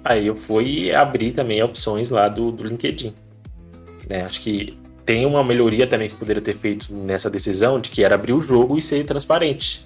[0.05, 3.13] Aí eu fui abrir também opções lá do, do LinkedIn.
[4.09, 4.25] Né?
[4.25, 8.15] Acho que tem uma melhoria também que poderia ter feito nessa decisão, de que era
[8.15, 9.85] abrir o jogo e ser transparente.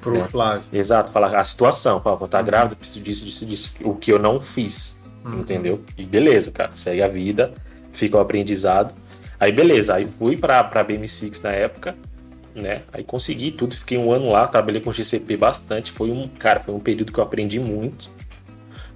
[0.00, 0.26] Pro né?
[0.28, 0.64] Flávio.
[0.72, 2.44] Exato, falar a situação, falar, vou tá uhum.
[2.44, 3.74] grávida, preciso disso, disso, disso.
[3.82, 4.97] O que eu não fiz,
[5.28, 5.40] uhum.
[5.40, 5.82] entendeu?
[5.96, 7.52] E beleza, cara, segue a vida,
[7.92, 8.94] fica o aprendizado.
[9.38, 11.94] Aí beleza, aí fui pra, pra BM6 na época,
[12.54, 12.82] né?
[12.92, 15.92] Aí consegui tudo, fiquei um ano lá, trabalhei com GCP bastante.
[15.92, 18.10] Foi um, cara, foi um período que eu aprendi muito.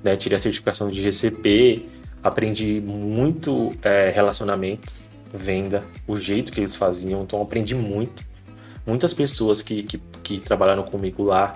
[0.02, 0.16] Né?
[0.16, 1.86] Tirei a certificação de GCP,
[2.22, 4.92] aprendi muito é, relacionamento,
[5.32, 8.24] venda, o jeito que eles faziam, então aprendi muito.
[8.84, 11.54] Muitas pessoas que, que, que trabalharam comigo lá,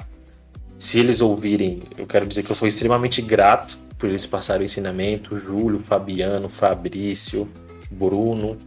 [0.78, 4.64] se eles ouvirem, eu quero dizer que eu sou extremamente grato por eles passarem o
[4.64, 7.48] ensinamento, Júlio, Fabiano, Fabrício,
[7.90, 8.58] Bruno,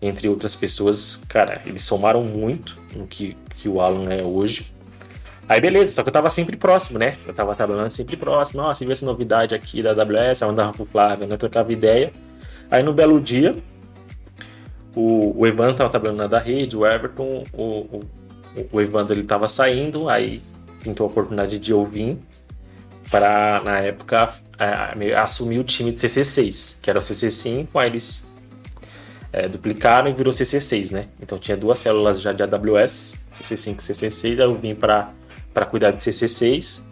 [0.00, 4.72] entre outras pessoas, cara, eles somaram muito no que, que o Alan é hoje.
[5.48, 7.16] Aí beleza, só que eu tava sempre próximo, né?
[7.26, 8.62] Eu tava trabalhando sempre próximo.
[8.62, 11.36] Ó, se viu essa novidade aqui da AWS, eu andava pro Flávio, né?
[11.36, 12.12] Trocava ideia.
[12.68, 13.54] Aí no belo dia,
[14.94, 18.00] o, o Evandro tava trabalhando na da rede, o Everton, o, o,
[18.72, 20.42] o Evandro ele tava saindo, aí
[20.82, 22.18] pintou a oportunidade de eu vir
[23.10, 28.28] para, na época, é, assumir o time de CC6, que era o CC5, aí eles
[29.32, 31.08] é, duplicaram e virou CC6, né?
[31.20, 35.10] Então tinha duas células já de AWS, CC5 e CC6, aí eu vim para
[35.52, 36.82] para cuidar de CC6.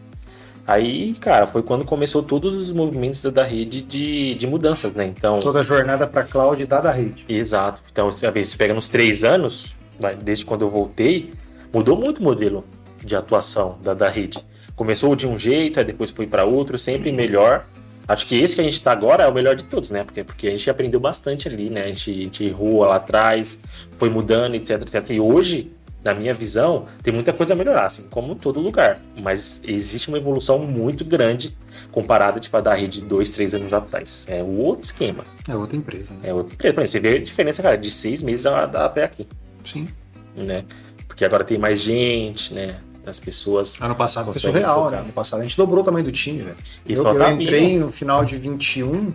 [0.67, 5.05] Aí, cara, foi quando começou todos os movimentos da rede de, de mudanças, né?
[5.05, 7.27] Então toda a jornada para cloud da da rede.
[7.29, 7.83] Exato.
[7.93, 9.77] Então, você pega nos três anos,
[10.23, 11.35] desde quando eu voltei,
[11.71, 12.65] mudou muito o modelo
[13.05, 14.43] de atuação da, da rede.
[14.77, 17.67] Começou de um jeito, aí depois foi para outro, sempre melhor.
[18.07, 20.05] Acho que esse que a gente está agora é o melhor de todos, né?
[20.05, 21.85] Porque, porque a gente aprendeu bastante ali, né?
[21.85, 23.63] A gente, a gente errou lá atrás,
[23.97, 25.11] foi mudando, etc, etc.
[25.11, 25.73] E hoje
[26.05, 29.01] na minha visão, tem muita coisa a melhorar, assim, como todo lugar.
[29.17, 31.57] Mas existe uma evolução muito grande
[31.91, 34.27] comparada tipo, a da rede dois, três anos atrás.
[34.29, 35.25] É outro esquema.
[35.49, 36.13] É outra empresa.
[36.13, 36.21] Né?
[36.25, 36.87] É outra empresa.
[36.87, 39.27] Você vê a diferença, cara, de seis meses até aqui.
[39.65, 39.89] Sim.
[40.37, 40.65] Né?
[41.09, 42.77] Porque agora tem mais gente, né?
[43.07, 43.81] As pessoas.
[43.83, 44.99] Ano passado foi surreal, né?
[44.99, 46.57] Ano passado a gente dobrou o tamanho do time, velho.
[46.89, 49.13] Eu, eu tá entrei no final de 21,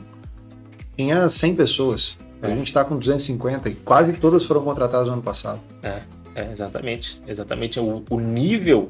[0.95, 2.17] tinha 100 pessoas.
[2.41, 2.56] A é.
[2.56, 5.60] gente está com 250 e quase todas foram contratadas no ano passado.
[5.84, 6.02] É.
[6.36, 7.21] É, exatamente.
[7.28, 7.80] Exatamente.
[7.80, 8.89] O, o nível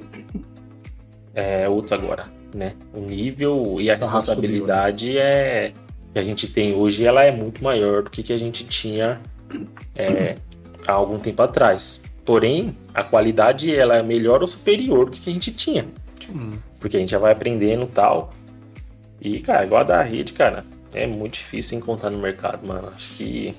[1.33, 2.73] é outro agora, né?
[2.93, 5.19] O nível e a Só responsabilidade né?
[5.19, 5.73] é
[6.13, 9.19] que a gente tem hoje, ela é muito maior do que, que a gente tinha
[9.95, 10.35] é,
[10.87, 12.03] há algum tempo atrás.
[12.29, 15.87] Porém, a qualidade ela é melhor ou superior do que, a gente tinha.
[16.29, 16.51] Hum.
[16.79, 18.31] Porque a gente já vai aprendendo tal.
[19.19, 20.63] E, cara, igual a da rede, cara,
[20.93, 22.87] é muito difícil encontrar no mercado, mano.
[22.95, 23.55] Acho que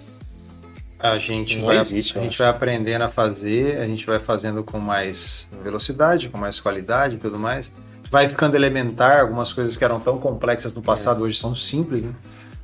[1.00, 4.78] a gente, vai, existe, a gente vai aprendendo a fazer, a gente vai fazendo com
[4.78, 7.72] mais velocidade, com mais qualidade e tudo mais.
[8.08, 11.26] Vai ficando elementar, algumas coisas que eram tão complexas no passado é.
[11.26, 12.14] hoje são simples, né?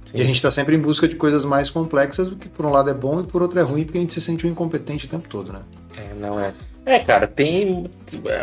[0.05, 0.19] Sim.
[0.19, 2.71] E a gente está sempre em busca de coisas mais complexas, o que por um
[2.71, 5.07] lado é bom e por outro é ruim, porque a gente se sente um incompetente
[5.07, 5.63] o tempo todo, né?
[5.97, 6.53] É, não é.
[6.85, 7.91] É, cara, tem.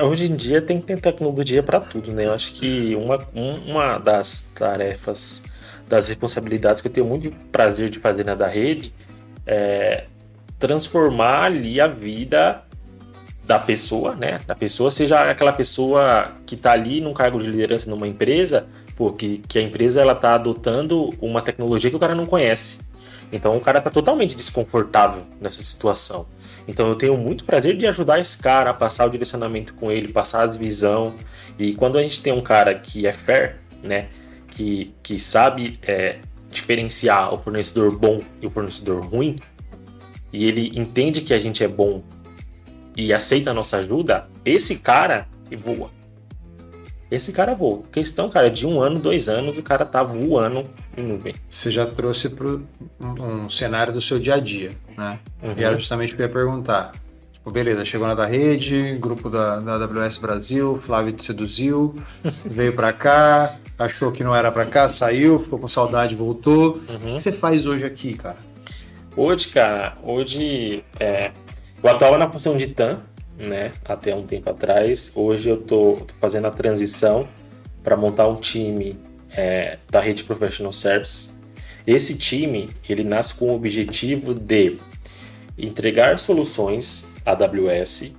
[0.03, 2.25] Hoje em dia tem, tem tecnologia para tudo, né?
[2.25, 5.43] Eu acho que uma, uma das tarefas,
[5.87, 8.93] das responsabilidades que eu tenho muito prazer de fazer na da rede
[9.45, 10.05] é,
[10.59, 12.63] transformar ali a vida
[13.45, 14.39] da pessoa, né?
[14.47, 19.11] Da pessoa, seja aquela pessoa que está ali num cargo de liderança numa empresa, pô,
[19.11, 22.87] que, que a empresa ela tá adotando uma tecnologia que o cara não conhece.
[23.31, 26.25] Então o cara está totalmente desconfortável nessa situação.
[26.67, 30.11] Então eu tenho muito prazer de ajudar esse cara a passar o direcionamento com ele,
[30.11, 31.13] passar a visão.
[31.59, 34.07] E quando a gente tem um cara que é fair, né?
[34.47, 39.37] Que, que sabe é, diferenciar o fornecedor bom e o fornecedor ruim,
[40.31, 42.03] e ele entende que a gente é bom
[42.95, 45.89] e aceita a nossa ajuda, esse cara voa.
[47.13, 47.83] Esse cara voa.
[47.91, 50.65] Questão, cara, de um ano, dois anos, o cara tá voando
[50.97, 51.35] em nuvem.
[51.47, 52.63] Você já trouxe para um,
[52.99, 55.19] um, cenário do seu dia a dia, né?
[55.43, 55.53] Uhum.
[55.55, 56.91] E era justamente o que eu ia perguntar.
[57.31, 61.95] Tipo, beleza, chegou na da rede, grupo da, da AWS Brasil, Flávio te seduziu,
[62.43, 66.81] veio para cá, achou que não era para cá, saiu, ficou com saudade, voltou.
[66.89, 66.95] Uhum.
[66.95, 68.37] O que você faz hoje aqui, cara?
[69.15, 71.29] Hoje, cara, hoje é,
[71.83, 73.01] eu atuava na função de TAM,
[73.47, 75.11] né, até um tempo atrás.
[75.15, 77.27] Hoje eu tô, tô fazendo a transição
[77.83, 78.97] para montar um time
[79.31, 81.39] é, da rede Professional Service.
[81.85, 84.77] Esse time, ele nasce com o objetivo de
[85.57, 88.15] entregar soluções AWS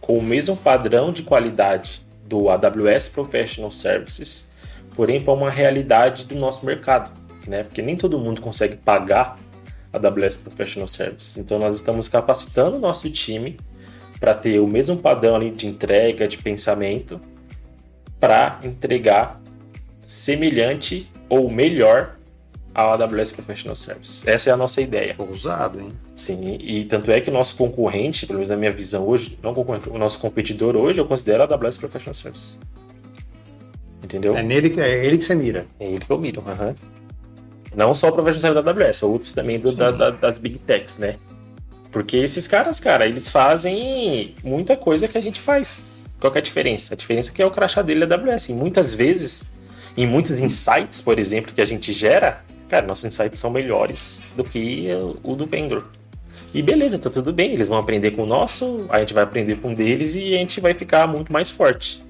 [0.00, 4.54] com o mesmo padrão de qualidade do AWS Professional Services
[4.94, 7.10] porém para uma realidade do nosso mercado,
[7.46, 7.64] né?
[7.64, 9.36] Porque nem todo mundo consegue pagar
[9.92, 11.38] AWS Professional Service.
[11.38, 13.56] Então nós estamos capacitando o nosso time
[14.24, 17.20] para ter o mesmo padrão ali de entrega, de pensamento,
[18.18, 19.38] para entregar
[20.06, 22.16] semelhante ou melhor
[22.74, 24.28] ao AWS Professional Service.
[24.28, 25.14] Essa é a nossa ideia.
[25.18, 25.92] Ousado, hein?
[26.16, 29.52] Sim, e tanto é que o nosso concorrente, pelo menos na minha visão hoje, não
[29.52, 32.58] concorrente, o nosso competidor hoje, eu considero a AWS Professional Service.
[34.02, 34.34] Entendeu?
[34.38, 35.66] É, nele, que- é ele que você mira.
[35.78, 36.42] É ele que eu miro.
[36.48, 36.74] aham.
[37.76, 40.96] Não só o Professional Service da AWS, outros também do- da- da- das Big Techs,
[40.96, 41.16] né?
[41.94, 45.92] Porque esses caras, cara, eles fazem muita coisa que a gente faz.
[46.18, 46.92] Qual é a diferença?
[46.92, 48.48] A diferença é que é o crachá dele da AWS.
[48.48, 49.54] E muitas vezes,
[49.96, 54.42] em muitos insights, por exemplo, que a gente gera, cara, nossos insights são melhores do
[54.42, 54.88] que
[55.22, 55.88] o do vendor.
[56.52, 59.60] E beleza, tá tudo bem, eles vão aprender com o nosso, a gente vai aprender
[59.60, 62.02] com o deles e a gente vai ficar muito mais forte.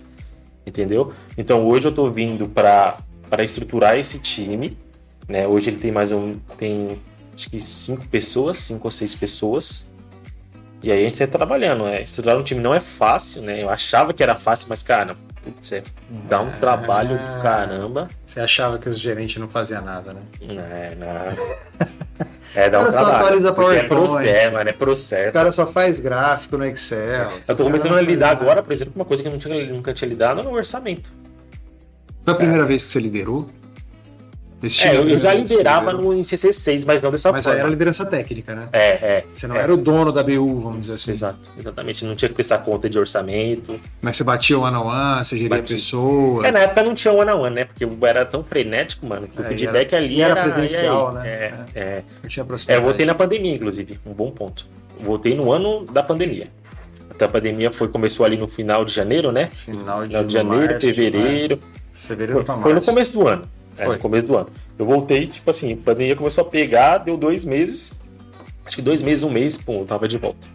[0.67, 1.13] Entendeu?
[1.37, 2.97] Então hoje eu tô vindo para
[3.41, 4.79] estruturar esse time,
[5.29, 5.47] né?
[5.47, 6.99] Hoje ele tem mais um tem
[7.35, 9.91] acho que cinco pessoas, cinco ou seis pessoas.
[10.83, 13.63] E aí a gente tá trabalhando, é, estruturar um time não é fácil, né?
[13.63, 15.83] Eu achava que era fácil, mas cara, putz, é,
[16.29, 18.07] dá um trabalho do caramba.
[18.27, 20.21] Você achava que os gerentes não faziam nada, né?
[20.43, 21.87] É, não.
[22.55, 23.49] É, dá um trabalho.
[23.49, 23.89] É, PowerPoint.
[23.89, 25.33] processo, é, mano, é O processo.
[25.33, 27.33] cara só faz gráfico no Excel.
[27.49, 28.43] Eu tô começando O a lidar nada.
[28.43, 31.13] agora, por exemplo, com uma coisa que eu tinha- nunca tinha lidado no orçamento.
[32.25, 33.49] Foi a primeira vez que você liderou?
[34.65, 37.31] Esse time É, é a eu, eu já liderava no em CC6, mas não dessa
[37.31, 37.61] Mas aí forma.
[37.61, 38.69] era liderança técnica, né?
[38.73, 39.25] É, é.
[39.35, 39.61] Você não é.
[39.61, 41.11] era o dono da BU, vamos dizer assim.
[41.13, 42.05] Exato, exatamente.
[42.05, 43.79] Não tinha que prestar conta de orçamento.
[44.01, 45.75] Mas você batia o one on one, você geria Bati.
[45.75, 46.45] pessoas.
[46.45, 47.65] É, na época não tinha one on one, né?
[47.65, 50.53] Porque eu era tão frenético, mano, que o É, feedback e era- ali era era.
[50.53, 51.29] presencial, né?
[51.29, 52.03] É, é.
[52.23, 53.99] Eu tinha É, eu voltei na pandemia, inclusive.
[54.07, 54.67] Um bom ponto.
[55.01, 56.47] Voltei no ano da pandemia.
[57.11, 59.49] Até a pandemia foi, começou ali no final de janeiro, né?
[59.53, 61.57] Final de, Final de janeiro, março, fevereiro.
[61.57, 61.75] março.
[62.09, 63.43] Fevereiro Foi, foi no começo do ano.
[63.77, 64.49] É, no começo do ano.
[64.79, 67.93] Eu voltei, tipo assim, a pandemia começou a pegar, deu dois meses.
[68.65, 70.47] Acho que dois meses, um mês, pum, eu tava de volta.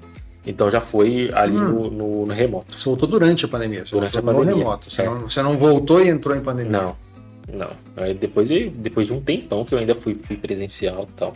[0.46, 1.70] Então já foi ali Hum.
[1.70, 2.78] no, no- no remoto.
[2.78, 3.86] Você voltou durante a pandemia.
[3.86, 4.90] Você Durante a pandemia, no remoto.
[4.90, 5.06] Você, é.
[5.06, 6.72] não, você não voltou e entrou em pandemia.
[6.72, 6.96] Não,
[7.54, 7.70] não.
[7.98, 11.34] Aí depois, depois de um tempão que eu ainda fui, fui presencial e tal.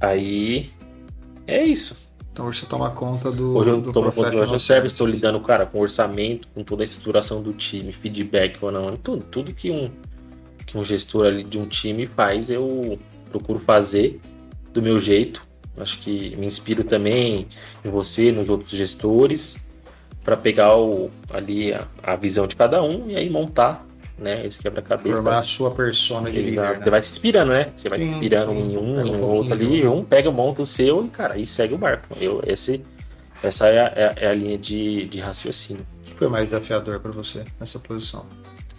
[0.00, 0.70] Aí.
[1.46, 2.01] É isso.
[2.32, 3.56] Então hoje você toma conta do.
[3.56, 6.84] Hoje eu do controle professional do service, estou lidando, cara, com orçamento, com toda a
[6.84, 9.90] estruturação do time, feedback ou não, tudo, tudo que um,
[10.66, 12.98] que um gestor ali de um time faz, eu
[13.30, 14.18] procuro fazer
[14.72, 15.46] do meu jeito.
[15.76, 17.46] Acho que me inspiro também
[17.84, 19.68] em você, nos outros gestores,
[20.24, 23.86] para pegar o, ali a, a visão de cada um e aí montar
[24.22, 25.14] né, esse quebra-cabeça.
[25.16, 26.60] Formar a sua persona de líder.
[26.62, 26.80] Né?
[26.82, 27.66] Você vai se inspirando, né?
[27.76, 28.58] Você vai se inspirando sim.
[28.72, 31.46] em um, Pega em um outro ali, um pega, monta o seu e, cara, e
[31.46, 32.16] segue o barco.
[32.20, 32.82] Eu, esse,
[33.42, 35.84] essa é a, é a- é a linha de, de raciocínio.
[36.00, 38.24] O que foi mais desafiador para você nessa posição?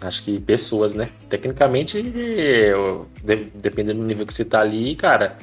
[0.00, 1.08] Acho que pessoas, né?
[1.28, 5.36] Tecnicamente, eu- de- dependendo do nível que você tá ali, cara,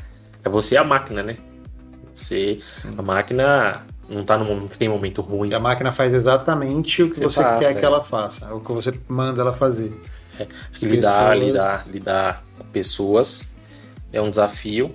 [0.43, 1.37] é você a máquina, né?
[2.13, 2.93] Você, Sim.
[2.97, 5.49] a máquina não tá num, tem momento ruim.
[5.49, 7.73] Que a máquina faz exatamente o que Você você faz, quer é.
[7.75, 9.91] que ela faça, o que você manda ela fazer.
[10.39, 11.47] Acho que lidar, Pessoas.
[11.47, 13.53] lidar, lidar com pessoas
[14.11, 14.93] é um desafio,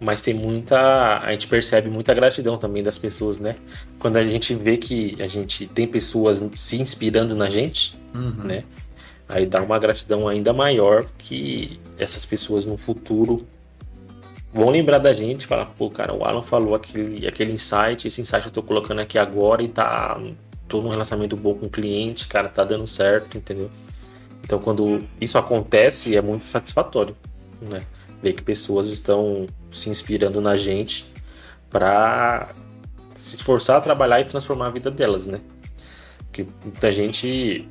[0.00, 1.18] mas tem muita.
[1.18, 3.56] A gente percebe muita gratidão também das pessoas, né?
[3.98, 8.44] Quando a gente vê que a gente tem pessoas se inspirando na gente, Uhum.
[8.44, 8.64] né?
[9.28, 13.46] Aí dá uma gratidão ainda maior que essas pessoas no futuro
[14.52, 18.46] vão lembrar da gente, falar, pô, cara, o Alan falou aquele, aquele insight, esse insight
[18.46, 20.18] eu tô colocando aqui agora e tá.
[20.66, 23.70] tô num relacionamento bom com o cliente, cara, tá dando certo, entendeu?
[24.42, 27.14] Então quando isso acontece é muito satisfatório,
[27.60, 27.82] né?
[28.22, 31.12] Ver que pessoas estão se inspirando na gente
[31.70, 32.48] para
[33.14, 35.40] se esforçar a trabalhar e transformar a vida delas, né?
[36.24, 37.68] Porque muita gente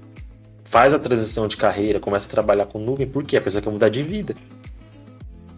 [0.63, 3.90] faz a transição de carreira, começa a trabalhar com nuvem, porque a pessoa quer mudar
[3.90, 4.36] de vida.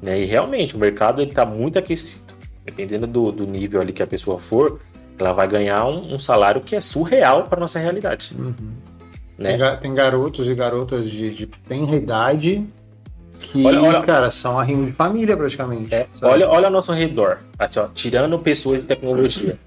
[0.01, 0.21] Né?
[0.21, 2.33] E realmente, o mercado está muito aquecido.
[2.65, 4.79] Dependendo do, do nível ali que a pessoa for,
[5.17, 8.35] ela vai ganhar um, um salário que é surreal para nossa realidade.
[8.38, 8.53] Uhum.
[9.38, 9.57] Né?
[9.57, 12.67] Tem, tem garotos e garotas de, de tenra idade
[13.39, 15.93] que, Olha- olha- cara, são arrimo de família praticamente.
[15.95, 19.57] É, olha, olha ao nosso redor, assim, ó, tirando pessoas de tecnologia.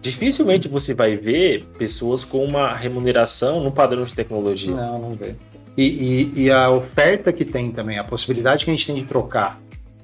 [0.00, 4.74] Dificilmente você vai ver pessoas com uma remuneração no padrão de tecnologia.
[4.74, 5.34] Não, não vê.
[5.76, 9.04] E, e, e a oferta que tem também, a possibilidade que a gente tem de
[9.04, 9.58] trocar.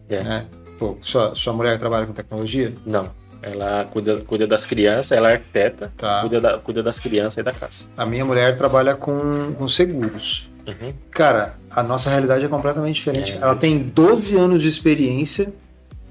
[0.08, 0.22] É.
[0.22, 0.46] Né?
[0.78, 2.72] Pô, sua, sua mulher trabalha com tecnologia?
[2.84, 3.10] Não.
[3.42, 6.20] Ela cuida, cuida das crianças, ela é arquiteta, Tá.
[6.20, 7.88] cuida, da- cuida das crianças e da casa.
[7.96, 10.50] A minha mulher trabalha com, com seguros.
[10.66, 10.92] Uhum.
[11.10, 13.32] Cara, a nossa realidade é completamente diferente.
[13.32, 13.36] É.
[13.36, 15.52] Ela tem 12 anos de experiência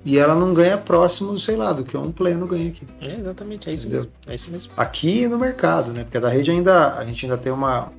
[0.05, 2.83] e ela não ganha próximo, sei lá, do que um pleno ganha aqui.
[3.01, 4.01] É, exatamente, é isso Entendeu?
[4.05, 4.11] mesmo.
[4.27, 4.71] É isso mesmo.
[4.77, 6.03] Aqui no mercado, né?
[6.03, 7.89] Porque da rede ainda a gente ainda tem uma,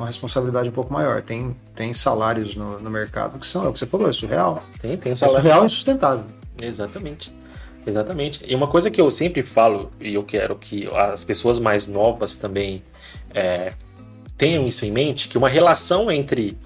[0.00, 1.22] uma responsabilidade um pouco maior.
[1.22, 4.62] Tem, tem salários no, no mercado que são, é o que você falou, é surreal.
[4.80, 5.40] Tem, tem um É salário.
[5.42, 6.24] surreal e insustentável.
[6.60, 7.32] Exatamente.
[7.86, 8.44] Exatamente.
[8.46, 12.36] E uma coisa que eu sempre falo, e eu quero que as pessoas mais novas
[12.36, 12.82] também
[13.34, 13.72] é,
[14.36, 16.58] tenham isso em mente, que uma relação entre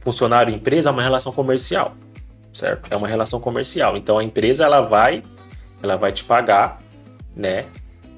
[0.00, 1.94] funcionário e empresa é uma relação comercial,
[2.52, 2.92] certo?
[2.92, 3.96] É uma relação comercial.
[3.96, 5.22] Então a empresa ela vai,
[5.82, 6.80] ela vai te pagar,
[7.34, 7.64] né?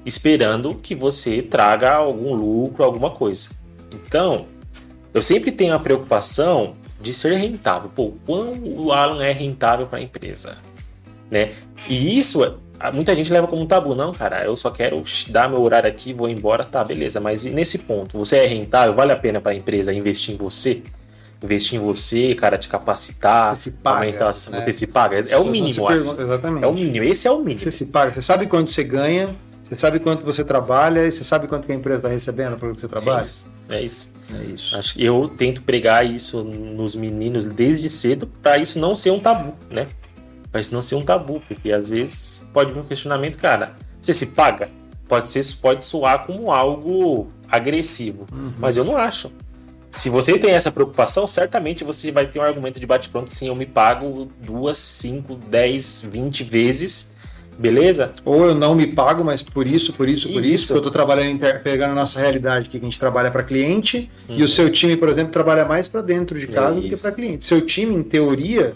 [0.05, 3.49] Esperando que você traga algum lucro, alguma coisa.
[3.91, 4.45] Então,
[5.13, 7.89] eu sempre tenho a preocupação de ser rentável.
[7.95, 10.57] Pô, quão o Alan é rentável para a empresa,
[11.31, 11.53] né?
[11.89, 12.43] E isso
[12.93, 16.13] muita gente leva como um tabu, não, cara, eu só quero dar meu horário aqui,
[16.13, 19.55] vou embora, tá, beleza, mas nesse ponto, você é rentável, vale a pena para a
[19.55, 20.81] empresa investir em você?
[21.43, 24.61] Investir em você, cara, te capacitar, você se paga, aumentar, né?
[24.61, 26.63] você se paga, é o mínimo, pergunta, exatamente.
[26.63, 27.59] É o mínimo, esse é o mínimo.
[27.59, 29.29] Você se paga, você sabe quanto você ganha,
[29.69, 32.73] você sabe quanto você trabalha e você sabe quanto que a empresa está recebendo por
[32.73, 33.19] que você trabalha?
[33.19, 33.47] É isso.
[33.69, 34.11] É isso.
[34.33, 34.75] É isso.
[34.75, 39.19] Acho que eu tento pregar isso nos meninos desde cedo para isso não ser um
[39.19, 39.85] tabu, né?
[40.51, 44.11] Para isso não ser um tabu, porque às vezes pode vir um questionamento, cara, você
[44.11, 44.69] se paga?
[45.07, 48.51] Pode ser, pode soar como algo agressivo, uhum.
[48.57, 49.31] mas eu não acho.
[49.91, 53.55] Se você tem essa preocupação, certamente você vai ter um argumento de bate-pronto, sim, eu
[53.55, 57.18] me pago duas, cinco, dez, vinte vezes
[57.59, 58.13] beleza?
[58.23, 60.91] Ou eu não me pago, mas por isso, por isso, por isso, isso eu estou
[60.91, 61.61] trabalhando, inter...
[61.61, 64.47] pegando a nossa realidade, que a gente trabalha para cliente, e o uhum.
[64.47, 67.43] seu time, por exemplo, trabalha mais para dentro de casa é do que para cliente.
[67.43, 68.73] Seu time, em teoria,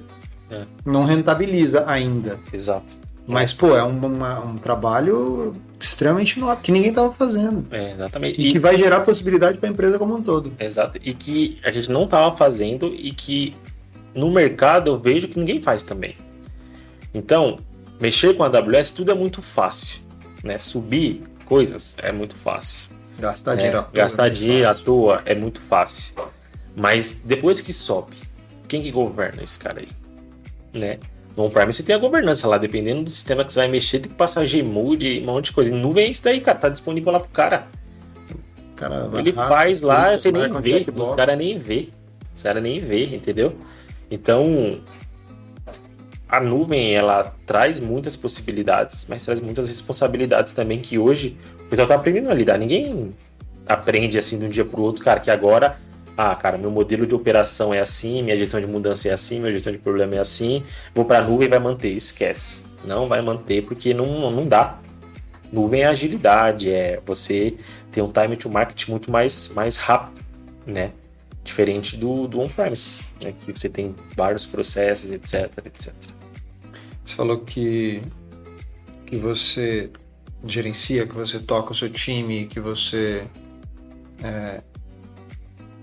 [0.52, 0.64] é.
[0.86, 2.38] não rentabiliza ainda.
[2.52, 3.02] Exato.
[3.26, 7.66] Mas, pô, é um, uma, um trabalho extremamente nobre, que ninguém estava fazendo.
[7.72, 8.42] É, exatamente.
[8.42, 10.52] E, e, que vai gerar possibilidade para a empresa como um todo.
[10.60, 11.00] Exato.
[11.02, 13.56] E que a gente não estava fazendo e que
[14.14, 16.16] no mercado eu vejo que ninguém faz também.
[17.14, 17.58] Então,
[18.00, 20.02] mexer com a AWS tudo é muito fácil,
[20.44, 20.60] né?
[20.60, 22.92] Subir coisas é muito fácil.
[23.20, 26.16] Gastar dinheiro, é, à toa, gastar é dinheiro à toa é muito fácil.
[26.76, 28.18] Mas depois que sobe,
[28.68, 29.88] quem que governa esse cara aí?
[30.74, 30.98] Né?
[31.36, 34.12] No on-prime você tem a governança lá, dependendo do sistema que você vai mexer, tem
[34.12, 35.74] que passar Gmood, um monte de coisa.
[35.74, 37.68] Em nuvem é isso daí, cara, tá disponível lá pro cara.
[38.76, 41.90] cara ele faz lá, você nem vê, os caras nem vê.
[42.36, 43.56] Os caras nem vê, entendeu?
[44.10, 44.80] Então,
[46.34, 51.86] a nuvem ela traz muitas possibilidades, mas traz muitas responsabilidades também que hoje o pessoal
[51.86, 52.58] está aprendendo a lidar.
[52.58, 53.12] Ninguém
[53.68, 55.78] aprende assim de um dia para o outro, cara, que agora,
[56.18, 59.52] ah, cara, meu modelo de operação é assim, minha gestão de mudança é assim, minha
[59.52, 60.64] gestão de problema é assim,
[60.96, 61.92] vou para a nuvem e vai manter.
[61.92, 62.64] Esquece.
[62.84, 64.80] Não vai manter porque não, não dá.
[65.52, 67.56] Nuvem é agilidade, é você
[67.92, 70.20] ter um time to market muito mais, mais rápido,
[70.66, 70.94] né?
[71.44, 73.36] Diferente do, do on-premise, né?
[73.40, 76.23] que você tem vários processos, etc, etc.
[77.04, 78.02] Você falou que,
[79.06, 79.90] que você
[80.46, 83.24] gerencia, que você toca o seu time, que você.
[84.24, 84.62] É,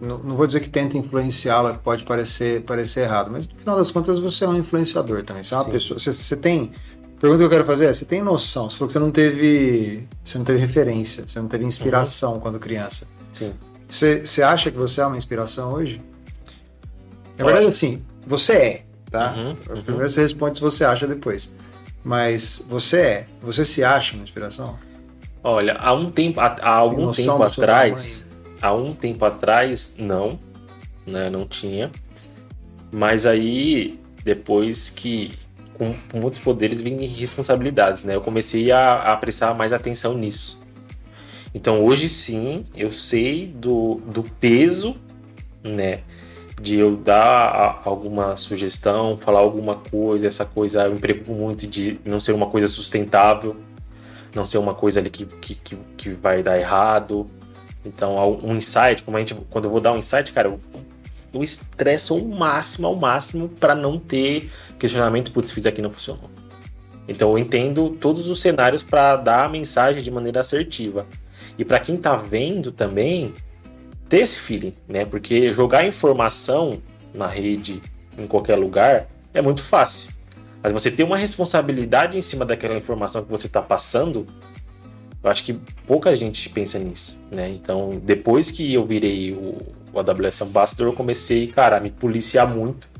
[0.00, 3.76] não, não, vou dizer que tenta influenciá-la, que pode parecer, parecer errado, mas no final
[3.76, 5.44] das contas você é um influenciador também.
[5.44, 5.70] Você é uma Sim.
[5.72, 6.00] pessoa.
[6.00, 6.72] Você, você tem.
[7.16, 8.70] A pergunta que eu quero fazer é: você tem noção?
[8.70, 10.08] Você falou que você não teve.
[10.24, 12.40] Você não teve referência, você não teve inspiração uhum.
[12.40, 13.08] quando criança.
[13.32, 13.52] Sim.
[13.88, 16.00] Você, você acha que você é uma inspiração hoje?
[17.36, 19.34] Na verdade, assim, você é tá?
[19.34, 19.82] Uhum, uhum.
[19.82, 21.54] Primeiro você responde se você acha depois.
[22.02, 24.78] Mas você é, você se acha uma inspiração?
[25.42, 28.28] Olha, há um tempo, há, há algum tempo atrás,
[28.60, 30.38] há um tempo atrás, não,
[31.06, 31.90] né, não tinha.
[32.92, 35.38] Mas aí, depois que
[35.80, 38.14] com, com muitos poderes vem responsabilidades, né?
[38.14, 40.60] Eu comecei a, a prestar mais atenção nisso.
[41.54, 44.96] Então hoje sim, eu sei do, do peso,
[45.64, 46.00] né?
[46.60, 51.98] De eu dar alguma sugestão, falar alguma coisa, essa coisa eu me preocupo muito de
[52.04, 53.56] não ser uma coisa sustentável,
[54.34, 57.28] não ser uma coisa ali que, que, que, vai dar errado.
[57.84, 60.60] Então, um insight, como a gente, quando eu vou dar um insight, cara, eu,
[61.32, 66.30] eu estresso ao máximo, ao máximo, para não ter questionamento, putz, fiz aqui não funcionou.
[67.08, 71.06] Então, eu entendo todos os cenários para dar a mensagem de maneira assertiva.
[71.58, 73.32] E para quem está vendo também,
[74.10, 75.04] ter esse feeling, né?
[75.06, 76.82] Porque jogar informação
[77.14, 77.80] na rede,
[78.18, 80.12] em qualquer lugar, é muito fácil.
[80.62, 84.26] Mas você ter uma responsabilidade em cima daquela informação que você está passando,
[85.22, 85.54] eu acho que
[85.86, 87.48] pouca gente pensa nisso, né?
[87.48, 89.56] Então, depois que eu virei o,
[89.92, 92.90] o AWS Ambassador, eu comecei, cara, a me policiar muito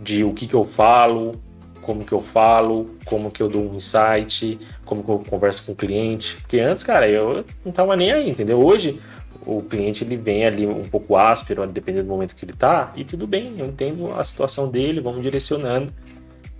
[0.00, 1.40] de o que, que eu falo,
[1.82, 5.72] como que eu falo, como que eu dou um insight, como que eu converso com
[5.72, 6.36] o cliente.
[6.36, 8.58] Porque antes, cara, eu não tava nem aí, entendeu?
[8.58, 8.98] Hoje,
[9.46, 13.04] o cliente ele vem ali um pouco áspero, dependendo do momento que ele tá, e
[13.04, 15.92] tudo bem, eu entendo a situação dele, vamos direcionando.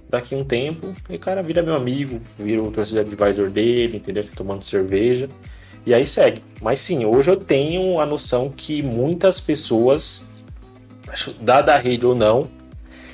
[0.09, 4.23] Daqui um tempo, e cara vira meu amigo, vira o torcedor advisor dele, entendeu?
[4.23, 5.29] Tá tomando cerveja,
[5.85, 6.43] e aí segue.
[6.63, 10.33] Mas sim, hoje eu tenho a noção que muitas pessoas,
[11.41, 12.47] dada a rede ou não,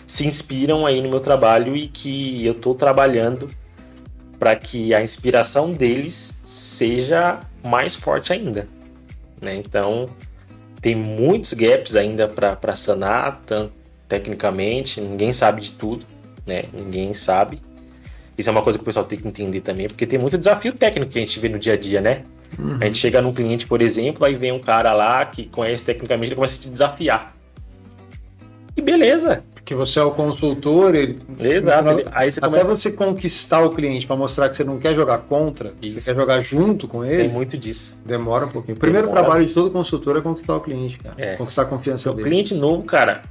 [0.07, 3.49] se inspiram aí no meu trabalho e que eu estou trabalhando
[4.39, 8.67] para que a inspiração deles seja mais forte ainda
[9.41, 9.57] Né?
[9.57, 10.07] Então,
[10.81, 13.73] tem muitos gaps ainda para sanar, tanto
[14.09, 16.05] tecnicamente, ninguém sabe de tudo,
[16.45, 16.65] né?
[16.73, 17.61] Ninguém sabe.
[18.37, 20.73] Isso é uma coisa que o pessoal tem que entender também, porque tem muito desafio
[20.73, 22.25] técnico que a gente vê no dia a dia, né?
[22.59, 22.79] Uhum.
[22.81, 26.29] A gente chega num cliente, por exemplo, aí vem um cara lá que conhece tecnicamente,
[26.29, 27.37] ele começa a te desafiar.
[28.77, 29.45] E beleza.
[29.71, 31.17] Porque você é o consultor, ele...
[31.39, 32.11] Exato.
[32.11, 35.73] Aí você Até você conquistar o cliente para mostrar que você não quer jogar contra,
[35.81, 36.01] Isso.
[36.01, 37.19] você quer jogar junto com ele.
[37.19, 37.97] Tem muito disso.
[38.05, 38.77] Demora um pouquinho.
[38.77, 39.23] O primeiro Demora.
[39.23, 41.15] trabalho de todo consultor é conquistar o cliente, cara.
[41.17, 41.37] É.
[41.37, 42.27] Conquistar a confiança então, dele.
[42.27, 43.23] O cliente novo, cara,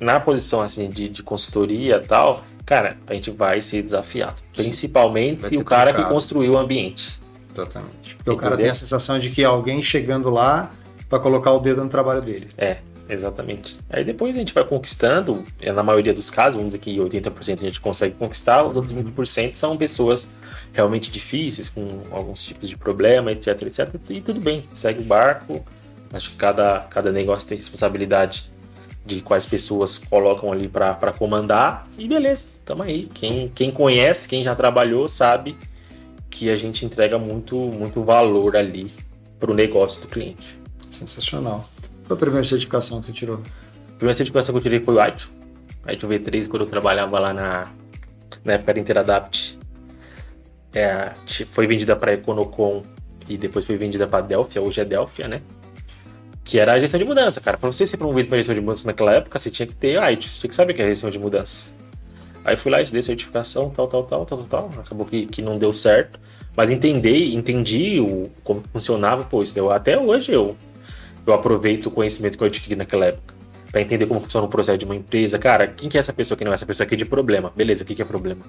[0.00, 4.42] na posição assim de, de consultoria e tal, cara, a gente vai ser desafiado.
[4.52, 7.20] Principalmente o cara que construiu o ambiente.
[7.54, 8.16] Exatamente.
[8.16, 8.34] Porque Entendeu?
[8.34, 10.68] o cara tem a sensação de que alguém chegando lá
[11.08, 12.48] para colocar o dedo no trabalho dele.
[12.58, 12.78] É,
[13.12, 13.78] exatamente.
[13.88, 17.58] Aí depois a gente vai conquistando, é, na maioria dos casos, vamos dizer que 80%
[17.58, 20.32] a gente consegue conquistar, os outros 20% são pessoas
[20.72, 23.94] realmente difíceis, com alguns tipos de problema, etc, etc.
[24.10, 25.64] E tudo bem, segue o barco.
[26.12, 28.50] Acho que cada, cada negócio tem responsabilidade
[29.04, 33.06] de quais pessoas colocam ali para comandar e beleza, tamo aí.
[33.06, 35.56] Quem, quem conhece, quem já trabalhou, sabe
[36.28, 38.90] que a gente entrega muito, muito valor ali
[39.38, 40.58] para o negócio do cliente.
[40.90, 41.68] Sensacional.
[42.10, 43.36] Qual a primeira certificação que você tirou?
[43.36, 45.30] A primeira certificação que eu tirei foi o ITIL.
[45.86, 47.70] ITIL V3, quando eu trabalhava lá na,
[48.44, 49.56] na época da Interadapt.
[50.72, 51.12] É,
[51.46, 52.82] foi vendida para Econocom
[53.28, 55.40] e depois foi vendida para Delphia, hoje é Delphia, né?
[56.42, 57.56] Que era a gestão de mudança, cara.
[57.56, 60.28] Para você ser promovido para gestão de mudança naquela época, você tinha que ter ITIL,
[60.28, 61.76] você tinha que saber que é gestão de mudança.
[62.44, 64.80] Aí fui lá, estudei certificação, tal, tal, tal, tal, tal, tal.
[64.80, 66.18] Acabou que, que não deu certo.
[66.56, 69.70] Mas entendi, entendi o, como funcionava, pô, isso deu.
[69.70, 70.56] Até hoje eu,
[71.30, 73.34] eu aproveito o conhecimento que eu adquiri naquela época.
[73.70, 75.38] para entender como funciona o processo de uma empresa.
[75.38, 77.52] Cara, quem que é essa pessoa que não é essa pessoa aqui de problema?
[77.54, 78.42] Beleza, o que, que é problema?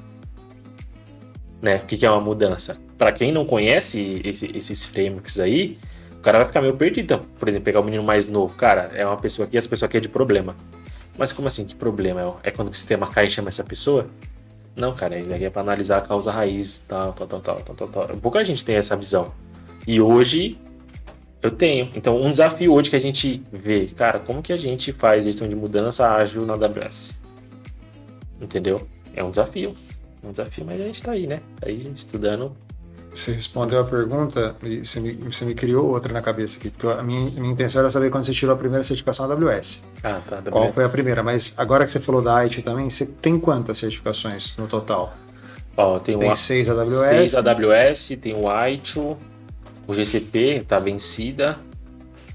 [1.61, 1.75] Né?
[1.75, 2.81] O que, que é uma mudança?
[2.97, 5.77] Para quem não conhece esse, esses frameworks aí,
[6.15, 7.03] o cara vai ficar meio perdido.
[7.03, 8.55] Então, por exemplo, pegar o um menino mais novo.
[8.55, 10.55] Cara, é uma pessoa aqui, essa pessoa aqui é de problema.
[11.17, 12.37] Mas como assim, que problema?
[12.41, 14.07] É quando o sistema cai e chama essa pessoa?
[14.75, 17.87] Não, cara, ele é para analisar a causa raiz, tal, tal, tal, tal, tal, tal,
[17.87, 18.17] tal.
[18.17, 19.31] Pouca gente tem essa visão.
[19.85, 20.57] E hoje
[21.41, 21.89] eu tenho.
[21.95, 25.47] Então, um desafio hoje que a gente vê, cara, como que a gente faz gestão
[25.47, 27.19] de mudança ágil na AWS?
[28.39, 28.87] Entendeu?
[29.15, 29.73] É um desafio.
[30.23, 31.41] É um desafio, mas a gente tá aí, né?
[31.59, 32.55] Tá aí, gente, estudando
[33.13, 36.87] você respondeu a pergunta e você me, você me criou outra na cabeça aqui, porque
[36.87, 39.83] a minha, a minha intenção era saber quando você tirou a primeira certificação AWS.
[40.01, 40.37] Ah, tá.
[40.37, 40.49] AWS.
[40.49, 41.21] Qual foi a primeira?
[41.21, 45.13] Mas agora que você falou da IT também, você tem quantas certificações no total?
[45.75, 46.89] Ó, tem, tem seis AWS.
[46.89, 49.17] Seis AWS, tem o ITIL,
[49.87, 51.57] o GCP tá vencida.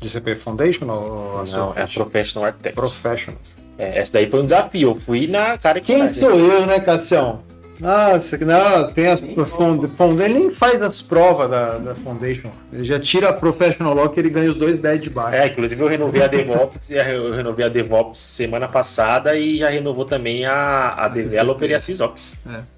[0.00, 2.74] GCP Foundation ou Não, é a Professional Architect.
[2.74, 3.40] Professional.
[3.78, 4.90] É, essa daí foi um desafio.
[4.90, 6.52] Eu fui na cara que Quem tá, sou gente.
[6.52, 7.38] eu, né, Cassião?
[7.78, 10.24] Nossa, não, tem as Foundation.
[10.24, 12.50] Ele nem faz as provas da, da Foundation.
[12.72, 15.36] Ele já tira a Professional Law que ele ganha os dois badges de baixo.
[15.36, 20.04] É, inclusive eu renovei a DevOps, eu renovei a DevOps semana passada e já renovou
[20.06, 22.46] também a, a Developer e a SysOps.
[22.46, 22.75] É.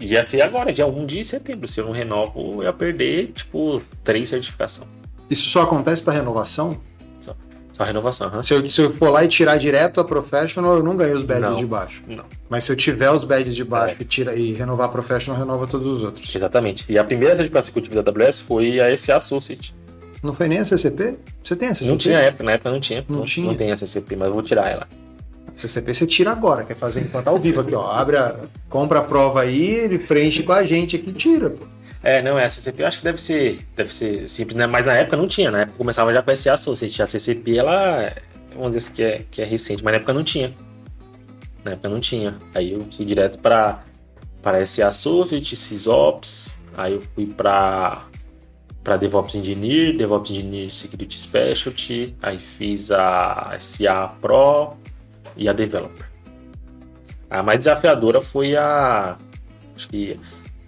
[0.00, 1.66] Ia ser agora, dia 1 de setembro.
[1.66, 4.88] Se eu não renovo, eu ia perder, tipo, três certificações.
[5.30, 6.78] Isso só acontece para renovação?
[7.72, 8.30] Só renovação.
[8.30, 8.42] Uhum.
[8.42, 11.22] Se, eu, se eu for lá e tirar direto a Professional, eu não ganho os
[11.22, 12.02] badges não, de baixo.
[12.06, 12.24] Não.
[12.48, 14.02] Mas se eu tiver os badges de baixo é.
[14.02, 16.34] e, tira, e renovar a Professional, renova todos os outros.
[16.34, 16.84] Exatamente.
[16.88, 19.74] E a primeira certificação que eu tive da AWS foi a SA Associate.
[20.22, 21.16] Não foi nem a CCP?
[21.42, 21.90] Você tem a CCP?
[21.90, 23.04] Não tinha época, na época não tinha.
[23.08, 23.46] Não, não tinha?
[23.46, 24.86] Não tem a CCP, mas eu vou tirar ela.
[25.54, 27.90] CCP você tira agora, quer fazer enquanto ao vivo aqui, ó.
[27.90, 28.36] Abre a,
[28.68, 31.66] compra a prova aí, ele frente com a gente aqui tira, pô.
[32.02, 34.66] É, não, é a CCP eu acho que deve ser, deve ser simples, né?
[34.66, 37.02] Mas na época não tinha, na época começava já com a SA Associate.
[37.02, 38.12] A CCP, ela
[38.54, 40.52] vamos dizer que é, que é recente, mas na época não tinha.
[41.64, 42.36] Na época não tinha.
[42.54, 43.84] Aí eu fui direto para
[44.42, 48.04] para SA Associate, SysOps, aí eu fui para
[48.82, 54.76] para DevOps Engineer, DevOps Engineer Security Specialty, aí fiz a SA Pro
[55.36, 56.06] e a Developer.
[57.30, 59.16] A mais desafiadora foi a
[59.74, 60.16] acho que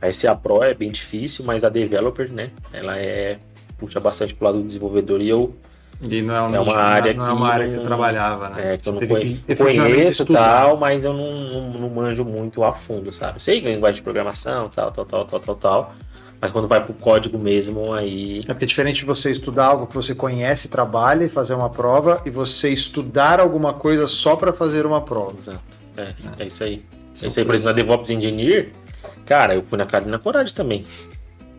[0.00, 3.38] a SA Pro é bem difícil, mas a Developer, né, ela é
[3.78, 5.54] puxa bastante pro lado do desenvolvedor e eu
[6.02, 8.74] e não é, um é uma área não, é uma área que você trabalhava, né?
[8.74, 12.72] É, que eu não conheço, conheço tal, mas eu não, não, não, manjo muito a
[12.72, 13.42] fundo, sabe?
[13.42, 15.94] Sei que é linguagem de programação, tal, tal, tal, tal, tal, tal.
[16.44, 18.40] Mas quando vai pro código mesmo, aí.
[18.40, 21.70] É porque é diferente de você estudar algo que você conhece, trabalha e fazer uma
[21.70, 25.38] prova, e você estudar alguma coisa só para fazer uma prova.
[25.38, 25.62] Exato.
[25.96, 26.84] É, é, é isso aí.
[27.22, 28.72] é isso aí, por exemplo, na DevOps Engineer,
[29.24, 30.84] cara, eu fui na cara e na coragem também.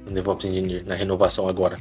[0.06, 1.80] No DevOps Engineer, na renovação agora.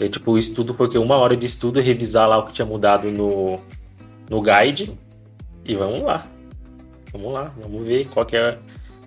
[0.00, 2.54] É, tipo, o estudo foi que uma hora de estudo e revisar lá o que
[2.54, 3.60] tinha mudado no,
[4.30, 4.98] no guide.
[5.66, 6.26] E vamos lá.
[7.12, 8.58] Vamos lá, vamos ver qual que é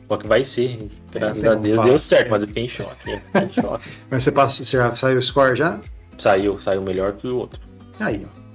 [0.07, 0.87] qual que vai ser.
[1.11, 2.95] Graças é, a Deus deu certo, mas eu fiquei em choque.
[3.03, 3.89] Fiquei em choque.
[4.09, 5.79] mas você, passou, você já saiu o score já?
[6.17, 7.59] saiu, saiu melhor que o outro.
[7.99, 8.45] Aí, ó.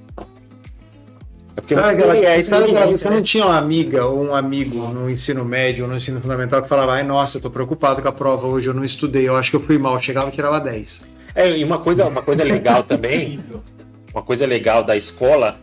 [1.57, 3.17] É porque Sabe não aquela- é sabe você né?
[3.17, 6.69] não tinha uma amiga ou um amigo no ensino médio ou no ensino fundamental que
[6.69, 9.51] falava, ai, nossa, eu tô preocupado com a prova hoje, eu não estudei, eu acho
[9.51, 11.05] que eu fui mal, chegava e tirava 10.
[11.35, 13.41] É, e uma coisa, uma coisa legal também,
[14.15, 15.59] uma coisa legal da escola,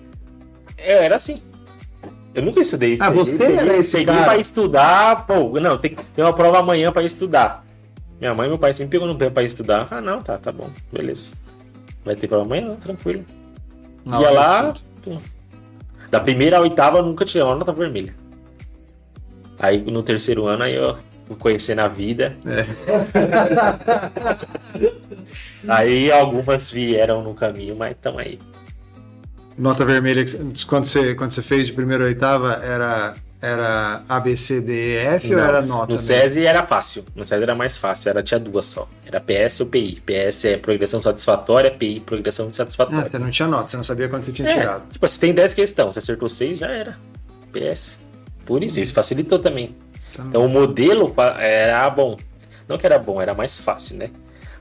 [0.77, 1.41] eu era assim.
[2.37, 2.97] Eu nunca estudei.
[3.01, 4.23] Ah, você Peguei- era esse cara?
[4.23, 7.65] pra estudar, pô, não, tem, tem uma prova amanhã pra estudar.
[8.19, 9.87] Minha mãe e meu pai sempre pegou no pé pra estudar.
[9.89, 11.33] Ah, não, tá, tá bom, beleza.
[12.05, 13.25] Vai ter prova amanhã, tranquilo.
[14.05, 14.73] Na Ia lá,
[15.03, 15.17] pum.
[16.11, 18.13] da primeira à oitava eu nunca tinha uma nota vermelha.
[19.59, 22.37] Aí no terceiro ano aí eu fui conhecendo a vida.
[22.45, 22.65] É.
[25.67, 28.39] Aí algumas vieram no caminho, mas estão aí.
[29.57, 34.03] Nota vermelha, que você- quando você, quando você fez de primeira a oitava, era, era
[34.07, 35.93] A, B, C, D, E, F ou era nota?
[35.93, 35.99] No?
[35.99, 37.03] SESI era fácil.
[37.15, 38.09] No SESI era mais fácil.
[38.09, 38.87] Era, tinha duas só.
[39.05, 40.01] Era PS ou PI.
[40.05, 43.09] PS é progressão satisfatória, PI progressão Ah, insatisfatória.
[43.09, 44.83] você não tinha nota, você não sabia quanto você tinha é, tirado.
[44.91, 46.95] tipo, se tem 10 questões, você acertou 6, já era.
[47.51, 47.99] PS.
[48.45, 49.75] Por isso, isso facilitou também.
[50.11, 52.15] Então, Então o modelo era bom.
[52.67, 54.09] Não que era bom, era mais fácil, né?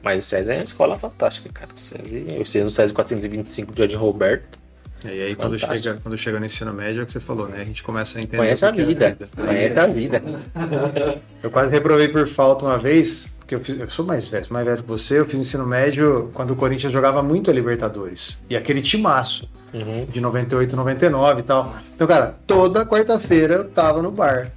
[0.02, 1.68] Mas o SESI é uma escola fantástica, cara.
[1.74, 4.58] O SESI, eu sei no SESI 425 de Roberto.
[5.04, 7.60] E aí quando chega, quando chega no ensino médio é o que você falou, né?
[7.60, 9.18] A gente começa a entender Conhece o a que é vida.
[9.36, 10.22] Conhece a vida.
[11.42, 14.66] Eu quase reprovei por falta uma vez, porque eu, fiz- eu sou mais velho, mais
[14.66, 18.42] velho que você, eu fiz ensino médio quando o Corinthians jogava muito a Libertadores.
[18.50, 20.06] E aquele timaço Uhum.
[20.06, 21.76] de 98, 99 e tal.
[21.94, 24.50] Então, cara, toda quarta-feira eu tava no bar.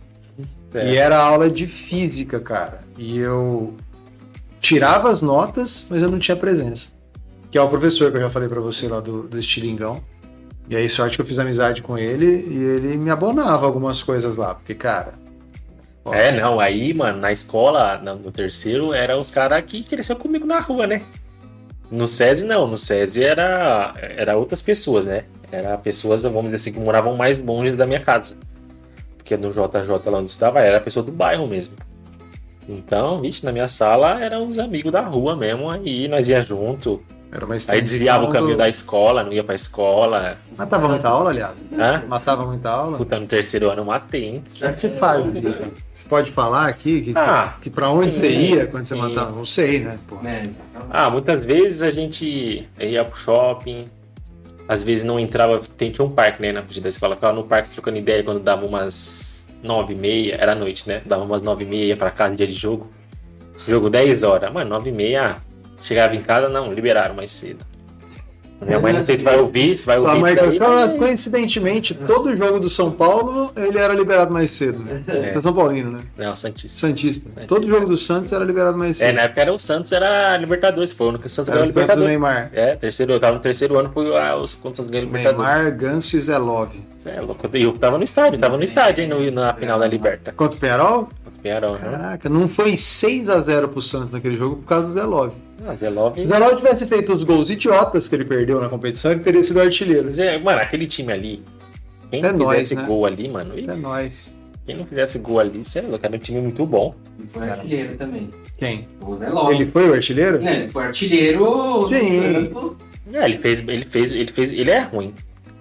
[0.73, 0.93] É.
[0.93, 2.79] E era aula de física, cara.
[2.97, 3.73] E eu
[4.61, 6.91] tirava as notas, mas eu não tinha presença.
[7.51, 10.01] Que é o professor que eu já falei pra você lá do, do Estilingão.
[10.70, 14.38] E aí, sorte que eu fiz amizade com ele e ele me abonava algumas coisas
[14.38, 14.53] lá.
[14.53, 15.13] Porque, cara.
[16.05, 20.45] ó, É, não, aí, mano, na escola, no, terceiro, era os caras que cresceu comigo
[20.45, 21.01] na rua, né?
[21.89, 22.67] No SESI, não.
[22.67, 25.24] No SESI era, era outras pessoas, né?
[25.51, 28.38] Era pessoas, vamos dizer assim, que moravam mais longe da minha casa.
[29.17, 31.76] Porque no JJ, lá onde eu estava, era pessoa do bairro mesmo.
[32.67, 37.01] Então, vixe, na minha sala eram os amigos da rua mesmo, aí nós ia junto.
[37.32, 40.38] Era uma Aí desviava o caminho do- da escola, não ia pra escola.
[40.57, 41.53] Matava muita aula, aliás.
[41.71, 42.03] Hã?
[42.07, 42.97] Matava muita aula.
[42.97, 44.38] Puta, no terceiro ano eu matei?
[44.38, 45.23] O que você faz?
[45.25, 49.01] Você pode falar aqui que, Ah, que pra onde você ia quando você sim.
[49.01, 49.32] matava?
[49.32, 49.99] Não sei, né?
[50.07, 50.15] Pô.
[50.15, 50.49] Né?
[50.89, 53.88] Ah, muitas vezes a gente ia pro shopping,
[54.67, 57.43] às vezes não entrava, tem, tinha um parque, né, na frente da escola, ficava no
[57.43, 61.63] parque trocando ideia quando dava umas nove e meia, era noite, né, dava umas nove
[61.63, 62.89] e meia, ia pra casa dia de jogo,
[63.67, 65.38] jogo 10 horas, mano, nove e meia,
[65.82, 67.65] chegava em casa, não, liberaram mais cedo.
[68.61, 70.38] Minha mãe, não sei se vai ouvir, se vai ouvir.
[70.38, 75.01] aí, Cara, mas- coincidentemente, todo jogo do São Paulo ele era liberado mais cedo, né?
[75.07, 75.30] É.
[75.38, 75.99] É São Paulino, né?
[76.17, 76.77] Não, Santista.
[76.77, 77.30] Santista.
[77.47, 79.15] Todo jogo do Santos era liberado mais É, cedo.
[79.15, 81.73] na época era o Santos, era Libertadores, foi o único que o Santos Era ganhou
[81.73, 82.09] campo do Libertadores.
[82.09, 82.51] Neymar.
[82.53, 85.49] É, terceiro, eu tava no terceiro ano, foi ah, o Santos ganhou Libertadores.
[85.49, 86.84] Neymar, Ganso e Zé Love.
[86.97, 87.49] Você é louco.
[87.53, 90.34] Eu tava no estádio, tava no estádio, hein, no, na final da Liberta.
[90.34, 91.03] Contra o Penharol?
[91.23, 91.80] Contra o Penharol, né?
[91.80, 95.34] Caraca, não foi 6x0 pro Santos naquele jogo por causa do Zé Love.
[95.66, 95.93] Ah, Zé Se
[96.26, 99.43] o Zé Love tivesse feito os gols idiotas que ele perdeu na competição, ele teria
[99.43, 100.05] sido artilheiro.
[100.05, 101.43] Mas é, Mano, aquele time ali.
[102.10, 102.84] Quem É não nóis, fizesse né?
[102.88, 103.57] gol ali, mano.
[103.57, 104.32] ih, É nóis.
[104.66, 106.05] Quem não fizesse gol ali, você é louco.
[106.05, 106.93] Era um time muito bom.
[107.24, 108.30] E foi artilheiro também.
[108.57, 108.88] Quem?
[109.01, 109.60] O Zé Lopes.
[109.60, 110.39] Ele foi o artilheiro?
[110.39, 112.51] Né, Ele foi artilheiro Sim.
[113.14, 113.60] É, ele fez.
[113.68, 114.12] Ele fez.
[114.12, 114.51] Ele fez.
[114.51, 115.14] Ele é ruim.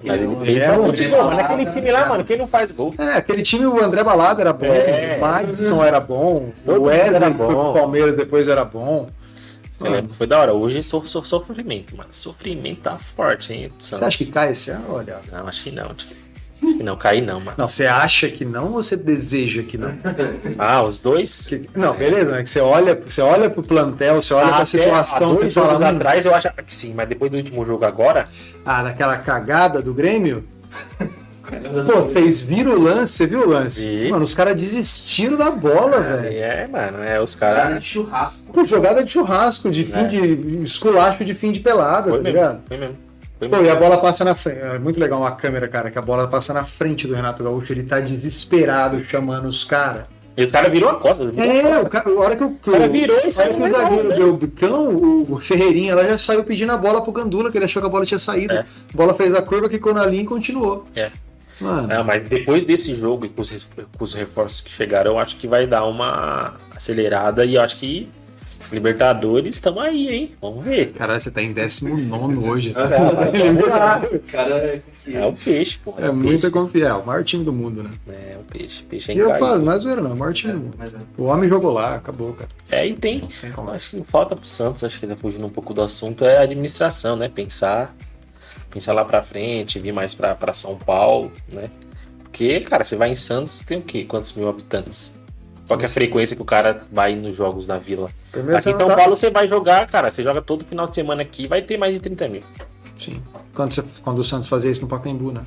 [0.04, 0.92] Mas ele, Ele é ruim.
[1.10, 1.24] gol.
[1.24, 2.94] Mas naquele time lá, mano, quem não faz gol?
[2.98, 5.16] É, aquele time, o André Balada era bom, É.
[5.16, 7.46] o Madison era bom, Todo o Wesley era bom.
[7.46, 9.08] pro Palmeiras depois era bom.
[9.80, 10.52] Eu lembro que foi da hora.
[10.52, 12.08] Hoje so, so, sofrimento, mano.
[12.10, 13.72] Sofrimento tá forte, hein?
[13.78, 14.84] Você acha que cai esse ano?
[14.88, 15.20] Olha.
[15.30, 15.90] Não, acho que não.
[15.90, 16.28] Acho
[16.60, 17.54] não cair, não, mano.
[17.56, 19.94] Não, você acha que não ou você deseja que não?
[20.58, 21.50] Ah, os dois.
[21.74, 22.42] Não, beleza, né?
[22.42, 25.52] Que você olha, você olha pro plantel, você olha pra Ah, até situação, há dois
[25.52, 28.26] jogos fala, hum, atrás eu achava que sim, mas depois do último jogo agora,
[28.64, 30.44] ah, daquela cagada do Grêmio.
[31.86, 33.12] Pô, vocês viram o lance?
[33.14, 33.86] Você viu o lance?
[33.86, 34.10] Vi.
[34.10, 36.36] Mano, os caras desistiram da bola, velho.
[36.38, 37.82] é, mano, é os Cara caras.
[37.82, 38.52] de churrasco.
[38.52, 40.04] Pô, jogada de churrasco, de fim É.
[40.04, 40.62] de.
[40.64, 42.60] esculacho de fim de pelada, Foi tá mesmo, ligado?
[42.68, 42.94] foi mesmo.
[43.38, 43.68] Foi Pô, mesmo.
[43.68, 44.58] e a bola passa na frente.
[44.60, 47.72] É muito legal uma câmera, cara, que a bola passa na frente do Renato Gaúcho.
[47.72, 50.02] Ele tá desesperado chamando os caras.
[50.36, 51.24] E os caras virou a costa.
[51.26, 51.82] virou a É, costa.
[51.82, 53.62] o cara, a hora que o, que O cara virou e a hora saiu que
[53.62, 54.88] o zagueiro deu o bicão,
[55.30, 57.90] o, Ferreirinha lá já saiu pedindo a bola pro Gandula, que ele achou que a
[57.90, 58.54] bola tinha saído.
[58.54, 58.60] É.
[58.60, 60.84] A bola fez a curva, quicou na linha e continuou.
[60.94, 61.10] É.
[61.60, 63.64] Mano, Não, mas depois desse jogo e com os,
[63.96, 67.78] com os reforços que chegaram, eu acho que vai dar uma acelerada e eu acho
[67.78, 68.08] que
[68.72, 70.34] Libertadores, estamos aí, hein?
[70.42, 70.92] Vamos ver.
[70.92, 72.74] Caralho, você tá em 19 hoje.
[72.74, 72.88] Tá...
[74.30, 74.82] Cara,
[75.12, 75.94] É o peixe, pô.
[75.96, 76.98] É o muita confiança.
[76.98, 77.90] É o maior time do mundo, né?
[78.08, 78.82] É o peixe.
[78.82, 80.74] Peixe é E eu falo, não é zoeira não, é o maior time do mundo.
[80.76, 80.96] Mas, é.
[81.16, 82.50] O homem jogou lá, acabou, cara.
[82.70, 83.22] É, e tem.
[83.72, 86.42] Acho que falta pro Santos, acho que tá fugindo um pouco do assunto, é a
[86.42, 87.28] administração, né?
[87.28, 87.94] Pensar,
[88.78, 91.68] pensar lá pra frente, vir mais pra, pra São Paulo, né?
[92.22, 94.04] Porque, cara, você vai em Santos, tem o quê?
[94.04, 95.18] Quantos mil habitantes?
[95.66, 98.08] Qual que é a frequência que o cara vai nos jogos na vila?
[98.30, 100.94] Primeiro Aqui em São tá- Paulo você vai jogar, cara, você joga todo final de
[100.94, 102.42] semana aqui, vai ter mais de 30 mil.
[102.96, 103.20] Sim.
[103.54, 105.42] Quando, você- quando o Santos fazia isso no Pacaembu, né?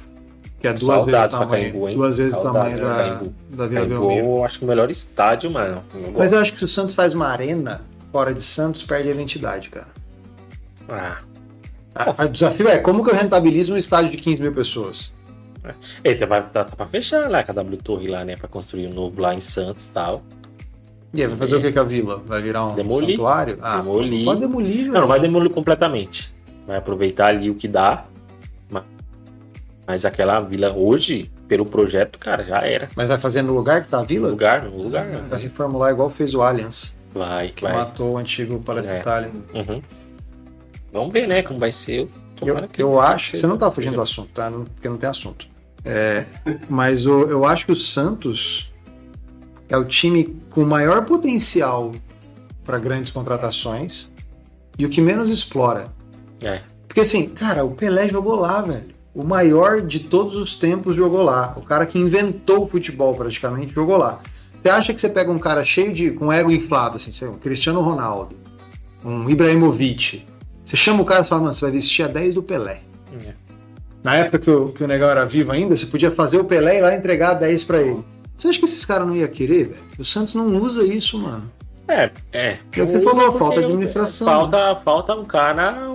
[0.59, 1.95] Que é duas Saudades vezes o tamanho, Pacaembu, hein?
[1.95, 3.34] duas vezes o Saudades tamanho da, Pacaembu.
[3.49, 4.27] da Vila Pacaembu, Belmiro.
[4.27, 5.84] eu acho que o melhor estádio, mano.
[5.95, 9.09] Eu Mas eu acho que se o Santos faz uma arena fora de Santos, perde
[9.09, 9.88] a identidade, cara.
[10.89, 11.17] Ah,
[11.93, 15.13] A- a- O desafio é como que eu rentabilizo um estádio de 15 mil pessoas?
[16.03, 18.35] eita, vai tá, tá pra fechar lá com a W Torre lá, né?
[18.35, 20.23] Pra construir um novo lá em Santos e tal.
[21.13, 22.23] E aí, vai fazer o que com a vila?
[22.25, 23.11] Vai virar um Demolir.
[23.11, 23.57] santuário?
[23.61, 24.25] Ah, Demolir.
[24.25, 26.33] pode demolir, Não, não vai demolir completamente.
[26.65, 28.05] Vai aproveitar ali o que dá.
[28.71, 28.85] ma-
[29.85, 32.89] Mas aquela vila hoje, pelo projeto, cara, já era.
[32.95, 34.29] Mas vai fazer no lugar que tá a No vila?
[34.29, 35.05] lugar, no lugar.
[35.05, 35.21] né?
[35.29, 37.73] Vai reformular igual fez o Allianz, Vai, que vai.
[37.73, 38.99] matou o antigo Palestra É.
[39.01, 39.31] Itália.
[39.53, 39.81] Uhum.
[40.91, 42.07] Vamos ver, né, como vai ser.
[42.43, 44.49] Eu, que- eu acho, você não tá fugindo do assunto, tá?
[44.49, 45.47] Não- Porque não tem assunto.
[45.85, 46.25] É,
[46.69, 48.73] mas o- eu acho que o Santos
[49.69, 51.91] é o time com maior potencial
[52.65, 54.11] para grandes contratações
[54.77, 55.87] e o que menos explora.
[56.43, 56.61] É.
[56.87, 58.89] Porque assim, cara, o Pelé jogou lá, velho.
[59.13, 61.53] O maior de todos os tempos jogou lá.
[61.57, 64.19] O cara que inventou o futebol praticamente jogou lá.
[64.61, 66.11] Você acha que você pega um cara cheio de.
[66.11, 68.35] com ego inflado, assim, sei lá, um Cristiano Ronaldo,
[69.03, 70.25] um Ibrahimovic.
[70.66, 72.82] Você chama o cara e fala, mano, você vai vestir a 10 do Pelé.
[73.26, 73.34] É.
[74.03, 76.78] Na época que o, que o negão era vivo ainda, você podia fazer o Pelé
[76.78, 78.03] e lá entregar a 10 pra ele.
[78.38, 79.82] Você acha que esses caras não iam querer, velho?
[79.99, 81.51] O Santos não usa isso, mano.
[81.88, 82.57] É, é.
[82.72, 83.66] É o que você falou, falta usa.
[83.66, 85.91] administração, Falta, falta um cara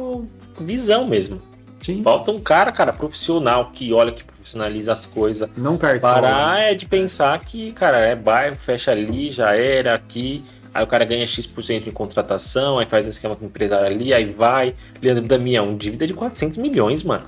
[0.61, 1.41] visão mesmo.
[1.81, 2.03] Sim.
[2.03, 5.49] Falta um cara, cara, profissional, que olha, que profissionaliza as coisas.
[5.57, 6.01] Não cartão.
[6.01, 10.43] Parar é de pensar que, cara, é bairro, fecha ali, já era aqui.
[10.77, 14.13] Aí o cara ganha X% em contratação, aí faz um esquema com o empresário ali,
[14.13, 14.75] aí vai.
[15.03, 17.25] Leandro Damião, dívida de 400 milhões, mano.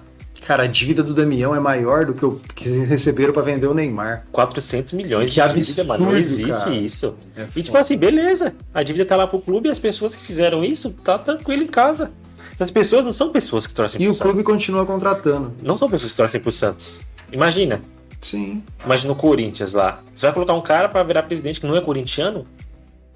[0.46, 3.74] Cara, a dívida do Damião é maior do que o que receberam pra vender o
[3.74, 4.24] Neymar.
[4.32, 6.06] 400 milhões Que de dívida, mano.
[6.06, 6.70] Não existe cara.
[6.70, 7.14] isso.
[7.36, 8.54] É E tipo assim, beleza.
[8.72, 11.66] A dívida tá lá pro clube e as pessoas que fizeram isso tá tranquilo em
[11.66, 12.10] casa.
[12.54, 14.52] Essas pessoas não são pessoas que torcem E pro o clube Santos.
[14.52, 15.52] continua contratando.
[15.62, 17.02] Não são pessoas que torcem pro Santos.
[17.30, 17.80] Imagina.
[18.22, 18.62] Sim.
[18.84, 20.00] Imagina o Corinthians lá.
[20.14, 22.46] Você vai colocar um cara pra virar presidente que não é corintiano?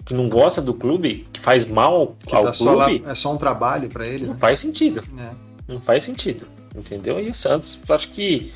[0.04, 1.26] Que não gosta do clube?
[1.32, 3.04] Que faz mal Que ao tá só lá, clube?
[3.06, 4.38] é só um trabalho pra ele, Não né?
[4.40, 5.02] faz sentido.
[5.18, 5.30] É.
[5.72, 6.46] Não faz sentido.
[6.74, 7.20] Entendeu?
[7.20, 8.52] E o Santos, acho que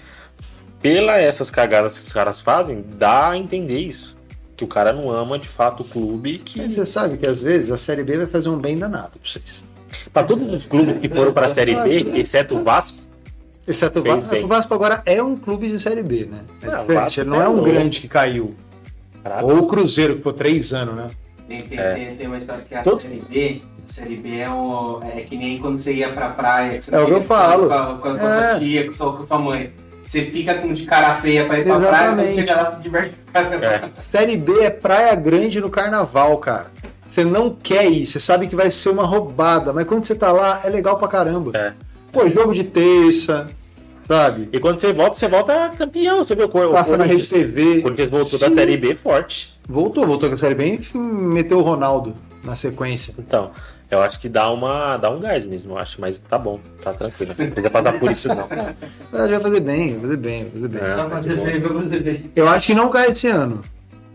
[0.80, 4.16] pela essas cagadas que os caras fazem, dá a entender isso.
[4.57, 6.61] Que o cara não ama de fato o clube que.
[6.61, 9.20] Mas você sabe que às vezes a Série B vai fazer um bem danado pra
[9.30, 9.62] vocês.
[10.12, 13.03] Pra todos os clubes que foram pra Série B, exceto o Vasco,
[13.68, 14.30] Exceto o Vasco.
[14.30, 14.44] bem.
[14.44, 16.38] O Vasco agora é um clube de Série B, né?
[16.62, 18.55] É o diferente, Vasco ele não é é um grande que caiu.
[19.22, 21.09] caraca, Ou o Cruzeiro, que ficou três anos, né?
[21.49, 21.94] Tem, tem, É.
[21.94, 25.20] tem, tem uma história que a Todo- Série B, a Série B é, o, é
[25.20, 27.68] que nem quando você ia pra praia, que você É o que eu falo.
[27.68, 28.51] Com a, com a, com a É.
[28.51, 29.72] sua tia, com, sua, com sua mãe.
[30.05, 32.28] Você fica com de cara feia pra ir pra praia, Exatamente.
[32.28, 33.66] quando chega lá, se caramba.
[33.66, 33.90] É.
[33.97, 36.66] Série B é praia grande no carnaval, cara.
[37.07, 40.30] Você não quer ir, você sabe que vai ser uma roubada, mas quando você tá
[40.32, 41.53] lá, é legal pra caramba.
[41.57, 41.72] É.
[42.12, 43.47] Pô, jogo de terça,
[44.07, 44.49] sabe?
[44.53, 46.19] E quando você volta, você volta campeão.
[46.23, 47.29] Você viu o Passa na Rede?
[47.29, 47.79] TV.
[47.79, 49.59] O Corinthians voltou da Série B forte.
[49.69, 53.15] Voltou, voltou com a Série B e meteu o Ronaldo na sequência.
[53.19, 53.51] Então,
[53.91, 56.01] eu acho que dá, uma, dá um gás mesmo, eu acho.
[56.01, 57.35] Mas tá bom, tá tranquilo.
[57.37, 58.49] Não precisa passar por isso, não.
[59.11, 60.81] Vai fazer bem, vai fazer bem, vai fazer bem.
[60.81, 62.31] É, Vai tá fazer bem, vai fazer bem.
[62.35, 63.61] Eu acho que não cai esse ano,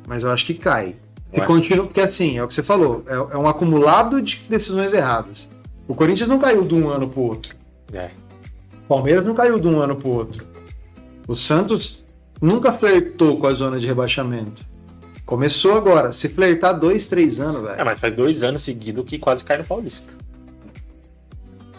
[0.08, 0.96] mas eu acho que cai.
[1.34, 1.46] E Ué.
[1.46, 5.50] continua, porque assim, é o que você falou, é, é um acumulado de decisões erradas.
[5.88, 7.56] O Corinthians não caiu de um ano pro outro.
[7.94, 8.10] É.
[8.92, 10.46] O Palmeiras não caiu de um ano pro outro.
[11.26, 12.04] O Santos
[12.42, 14.66] nunca flertou com a zona de rebaixamento.
[15.26, 16.12] Começou agora.
[16.12, 17.86] Se flertar dois, três anos, É, velho.
[17.86, 20.12] mas faz dois anos seguidos que quase cai no Paulista.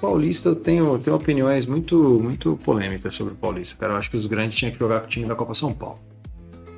[0.01, 3.93] Paulista, eu tenho, tenho opiniões muito, muito polêmicas sobre o Paulista, cara.
[3.93, 5.99] Eu acho que os grandes tinham que jogar com o time da Copa São Paulo.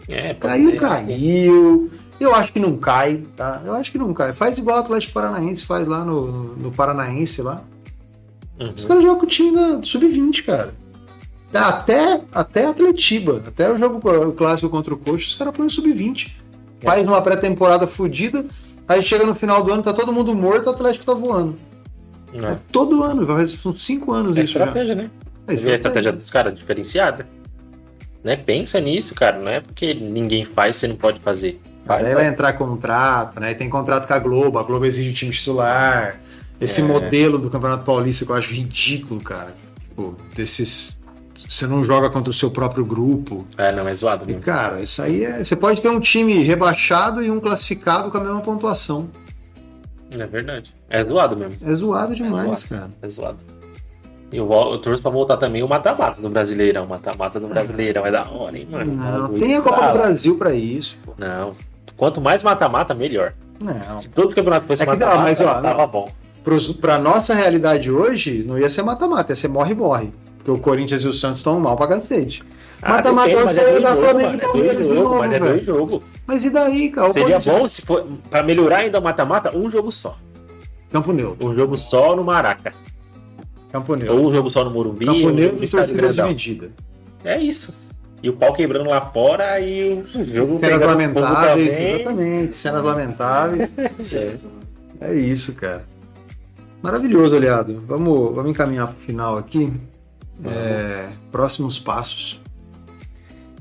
[0.09, 1.93] É, Caiu, é, caiu.
[2.19, 3.63] Eu acho que não cai, tá?
[3.65, 4.33] Eu acho que não cai.
[4.33, 7.63] Faz igual o Atlético Paranaense faz lá no, no Paranaense lá.
[8.59, 8.69] Uhum.
[8.75, 10.75] Os caras jogam com o time da sub-20, cara.
[11.53, 16.33] Até, até Atletiba, até o jogo o clássico contra o Coxa, os caras põem sub-20.
[16.81, 16.85] É.
[16.85, 18.45] Faz uma pré-temporada fodida,
[18.89, 21.57] aí chega no final do ano, tá todo mundo morto, o Atlético tá voando.
[22.33, 22.59] É É.
[22.73, 24.65] todo ano, vai são cinco anos É isso já.
[24.65, 25.11] estratégia, né?
[25.47, 27.29] É a estratégia dos caras diferenciada.
[28.25, 28.37] Né?
[28.37, 29.39] Pensa nisso, cara.
[29.39, 31.61] Não é porque ninguém faz, você não pode fazer.
[31.87, 32.15] Aí vai.
[32.15, 33.53] vai entrar contrato, né?
[33.53, 36.19] Tem contrato com a Globo, a Globo exige o time titular.
[36.61, 36.85] Esse É.
[36.85, 39.55] modelo do Campeonato Paulista que eu acho ridículo, cara.
[39.81, 41.01] Tipo, desses.
[41.49, 43.45] Você não joga contra o seu próprio grupo.
[43.59, 44.43] É, não, é zoado E, mesmo.
[44.43, 45.43] cara, isso aí é.
[45.45, 49.11] Você pode ter um time rebaixado e um classificado com a mesma pontuação.
[50.11, 50.73] É verdade.
[50.89, 51.57] É zoado mesmo.
[51.69, 52.69] É zoado demais, zoado.
[52.69, 52.91] cara.
[53.03, 53.39] É zoado.
[54.31, 56.87] E eu, eu torço pra voltar também o mata-mata do Brasileirão.
[56.87, 58.07] Mata-mata do Brasileirão.
[58.07, 58.95] É da hora, hein, mano?
[58.95, 59.93] Não, Bagulho tem a Copa do.
[59.93, 61.15] Brasil pra isso, pô.
[61.19, 61.55] Não.
[61.97, 63.33] Quanto mais mata-mata, melhor.
[63.61, 63.99] Não.
[64.01, 66.11] Se todos os campeonatos fossem É não, mata-mata, tava bom.
[66.81, 70.13] Pra nossa realidade hoje, não ia ser mata-mata, ia ser morre-morre.
[70.37, 72.43] Porque o Corinthians e o Santos estão mal pra cacete.
[72.83, 76.03] Ah, Mata-mata hoje é da Flamengo e É Palmeiras de novo, mas é dois jogos.
[76.27, 77.13] Mas e daí, cara?
[77.15, 78.07] Seria Corinthians- bom se for.
[78.29, 80.19] Pra melhorar ainda o mata-mata, um jogo só.
[80.93, 81.49] Campo Neutro.
[81.49, 82.73] Um jogo só no Maraca.
[83.73, 84.17] Campo Neutro.
[84.17, 85.07] Ou um jogo só no Morumbi.
[85.07, 86.71] Campo um jogo Neutro no e torcida dividida.
[87.25, 87.75] É isso.
[88.23, 92.55] E o pau quebrando lá fora e o jogo Cenas lamentáveis, exatamente.
[92.57, 93.71] Cenas lamentáveis.
[95.01, 95.11] É.
[95.11, 95.85] É isso, cara.
[96.85, 97.83] Maravilhoso, aliado.
[97.89, 99.73] Vamos, vamos encaminhar pro final aqui.
[100.45, 102.43] É, próximos passos.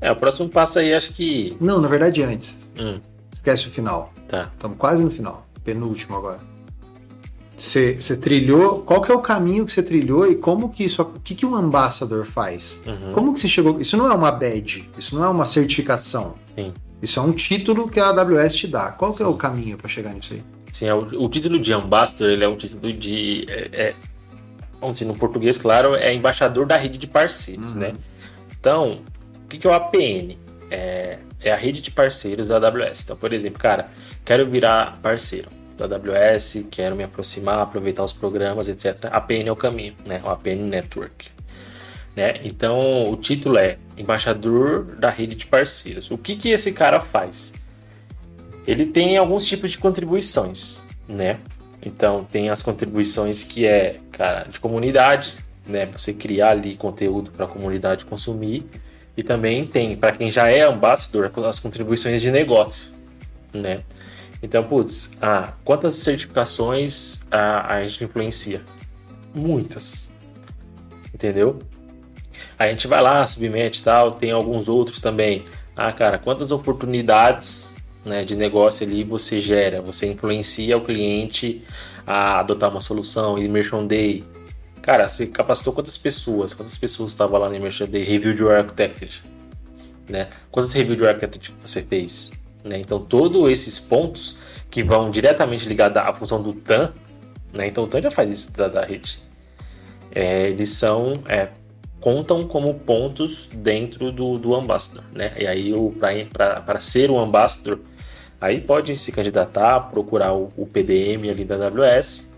[0.02, 1.56] É, o próximo passo aí acho que.
[1.62, 2.70] Não, na verdade, antes.
[2.78, 3.00] Hum,
[3.32, 4.12] Esquece o final.
[4.28, 4.52] tá.
[4.54, 5.48] Estamos quase no final.
[5.64, 6.40] Penúltimo agora.
[7.56, 8.80] Você trilhou.
[8.80, 11.02] Qual que é o caminho que você trilhou e como que isso.
[11.02, 12.84] O que, que um ambassador faz?
[12.86, 13.14] Uhum.
[13.14, 13.80] Como que você chegou?
[13.80, 16.34] Isso não é uma badge, isso não é uma certificação.
[16.56, 16.74] Sim.
[17.02, 18.92] Isso é um título que a AWS te dá.
[18.92, 19.32] Qual que é Sim.
[19.32, 20.44] o caminho para chegar nisso aí?
[20.74, 23.46] Sim, é o, o título de ambassador, ele é um título de.
[23.48, 23.96] É, é-
[24.82, 27.80] vamos dizer, no português, claro, é embaixador da rede de parceiros, Uhum.
[27.82, 27.94] né?
[28.60, 29.02] Então,
[29.46, 30.36] o que, que é o APN?
[30.72, 33.04] É, é a rede de parceiros da AWS.
[33.04, 33.88] Então, por exemplo, cara,
[34.26, 35.48] quero virar parceiro
[35.78, 39.06] da AWS, quero me aproximar, aproveitar os programas, etc.
[39.12, 40.20] APN é o caminho, né?
[40.24, 41.28] O APN Network.
[42.16, 42.42] Né?
[42.44, 46.10] Então, o título é Embaixador da Rede de Parceiros.
[46.10, 47.54] O que, que esse cara faz?
[48.66, 51.39] Ele tem alguns tipos de contribuições, né?
[51.86, 55.36] Então, tem as contribuições que é, cara, de comunidade,
[55.68, 55.86] né?
[55.88, 58.66] Você criar ali conteúdo para a comunidade consumir.
[59.16, 62.91] E também tem, para quem já é ambassador, as contribuições de negócio,
[63.53, 63.84] né?
[64.41, 68.61] Então, putz, ah, quantas certificações a, a gente influencia?
[69.34, 70.11] Muitas.
[71.14, 71.59] Entendeu?
[72.57, 75.45] A gente vai lá, submete e tal, tem alguns outros também.
[75.76, 77.73] Ah, cara, quantas oportunidades
[78.06, 79.82] né, de negócio ali você gera?
[79.82, 81.64] Você influencia o cliente
[82.06, 84.24] a adotar uma solução, Immersion Day.
[84.82, 86.54] Cara, você capacitou quantas pessoas?
[86.54, 88.04] Quantas pessoas estavam lá no Immersion Day?
[88.04, 89.22] Review de Architecture.
[90.10, 90.28] Né?
[90.51, 92.34] Quantas reviews de Architecture você fez?
[92.64, 92.80] Né?
[92.80, 94.39] Então, todos esses pontos
[94.70, 96.93] que vão diretamente ligados à função do TAM,
[97.54, 97.68] né?
[97.68, 99.20] então o TAM já faz isso da, da rede.
[100.14, 101.49] É, eles são é,
[102.04, 105.32] contam como pontos dentro do, do ambassador, né?
[105.38, 105.72] E aí
[106.32, 107.80] para ser um ambassador,
[108.44, 112.34] aí pode se candidatar, procurar o, PDM ali da AWS.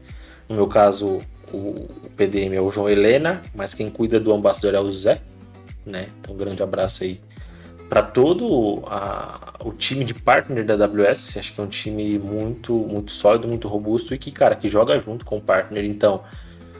[0.47, 1.19] No meu caso,
[1.51, 5.19] o, o PDM é o João Helena, mas quem cuida do ambassador é o Zé,
[5.83, 6.09] né?
[6.19, 7.19] Então um grande abraço aí
[7.89, 11.37] para todo a, o time de partner da AWS.
[11.37, 14.99] Acho que é um time muito muito sólido, muito robusto e que cara que joga
[14.99, 15.83] junto com o partner.
[15.85, 16.21] Então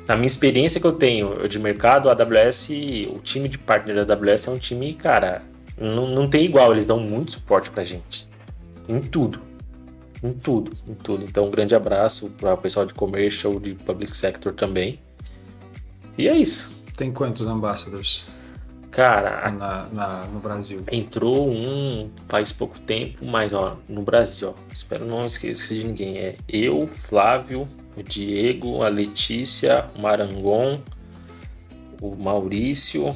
[0.07, 2.69] na minha experiência que eu tenho de mercado, a AWS,
[3.09, 5.41] o time de partner da AWS é um time, cara,
[5.76, 8.34] não, não tem igual, eles dão muito suporte pra gente.
[8.88, 9.39] Em tudo.
[10.23, 11.23] Em tudo, em tudo.
[11.25, 14.99] Então, um grande abraço para o pessoal de commercial, de public sector também.
[16.17, 16.75] E é isso.
[16.97, 18.25] Tem quantos ambassadors
[18.89, 20.81] Cara, na, na- no Brasil?
[20.89, 25.88] entrou um faz pouco tempo, mas ó, no Brasil, ó, espero não esque- esquecer de
[25.88, 26.17] ninguém.
[26.17, 27.67] É eu, Flávio,
[27.97, 30.79] o Diego, a Letícia, o Marangon,
[32.01, 33.13] o Maurício,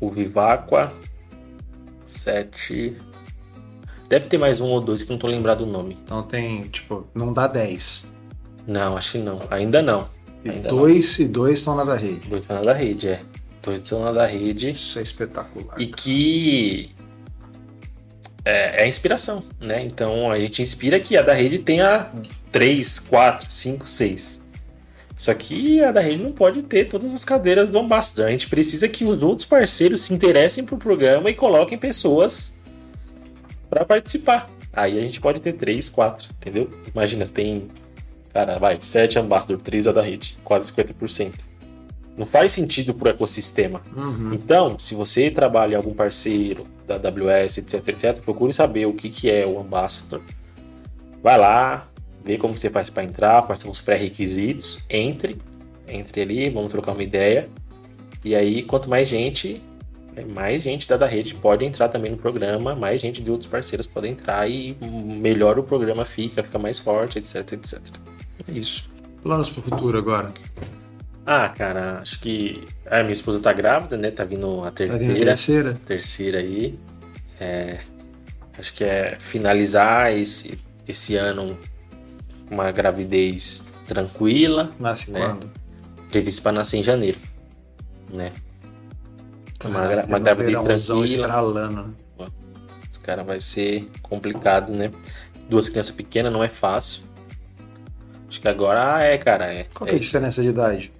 [0.00, 0.90] o Viváqua,
[2.06, 2.96] sete.
[4.08, 5.98] Deve ter mais um ou dois que não tô lembrado do nome.
[6.02, 8.12] Então tem, tipo, não dá 10.
[8.66, 9.40] Não, acho que não.
[9.50, 10.08] Ainda não.
[10.44, 12.28] E Ainda dois e dois estão na da rede.
[12.28, 13.20] Dois estão na da rede, é.
[13.62, 14.70] Dois estão na da rede.
[14.70, 15.78] Isso é espetacular.
[15.78, 16.90] e que
[18.44, 19.84] é, é inspiração, né?
[19.84, 22.10] Então a gente inspira que a da rede tenha
[22.50, 24.48] 3, 4, 5, 6.
[25.16, 28.26] Só que a da rede não pode ter todas as cadeiras do Ambassador.
[28.26, 32.57] A gente precisa que os outros parceiros se interessem pro programa e coloquem pessoas
[33.68, 34.48] para participar.
[34.72, 36.70] Aí a gente pode ter 3, 4, entendeu?
[36.94, 37.68] Imagina, você tem,
[38.32, 41.46] cara, vai, 7 Ambassador, 3 a da rede, quase 50%.
[42.16, 43.80] Não faz sentido pro ecossistema.
[43.96, 44.34] Uhum.
[44.34, 49.08] Então, se você trabalha em algum parceiro da AWS, etc, etc, procure saber o que,
[49.08, 50.20] que é o Ambassador.
[51.22, 51.88] Vai lá,
[52.24, 55.38] vê como você faz para entrar, quais são os pré-requisitos, entre,
[55.86, 57.48] entre ali, vamos trocar uma ideia.
[58.24, 59.62] E aí, quanto mais gente,
[60.24, 63.86] mais gente da, da rede pode entrar também no programa, mais gente de outros parceiros
[63.86, 67.80] pode entrar e melhor o programa fica, fica mais forte, etc, etc.
[68.48, 68.88] É isso.
[69.22, 70.32] Planos pro futuro agora.
[71.26, 74.10] Ah, cara, acho que a minha esposa tá grávida, né?
[74.10, 75.78] Tá vindo a Tá vindo a terceira, terceira?
[75.84, 76.78] terceira aí.
[77.38, 77.78] É,
[78.58, 81.58] acho que é finalizar esse, esse ano
[82.50, 85.20] uma gravidez tranquila, Nasce Né?
[85.20, 85.50] quando?
[86.10, 87.18] prevista para nascer em janeiro,
[88.12, 88.32] né?
[89.64, 91.04] Uma, gra- uma gravidez tranquila.
[91.04, 91.94] estralando.
[92.18, 92.26] né?
[92.90, 94.90] Esse cara vai ser complicado, né?
[95.48, 97.02] Duas crianças pequenas não é fácil.
[98.28, 99.52] Acho que agora ah, é, cara.
[99.52, 100.00] É, Qual que é a é.
[100.00, 100.92] diferença de idade?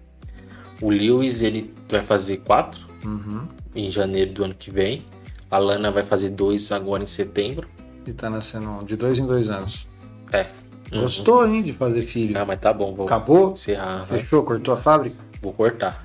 [0.80, 3.46] O Lewis ele vai fazer quatro Uhum.
[3.74, 5.04] em janeiro do ano que vem.
[5.50, 7.68] A Lana vai fazer dois agora em setembro.
[8.06, 9.88] E tá nascendo de dois em dois anos.
[10.32, 10.46] É.
[10.92, 11.02] Uhum.
[11.02, 12.38] Gostou, hein, de fazer filho?
[12.38, 13.52] Ah, mas tá bom, Acabou?
[13.52, 14.04] encerrar.
[14.04, 14.20] vai.
[14.20, 14.42] Fechou?
[14.42, 15.16] Cortou a fábrica?
[15.42, 16.04] Vou cortar.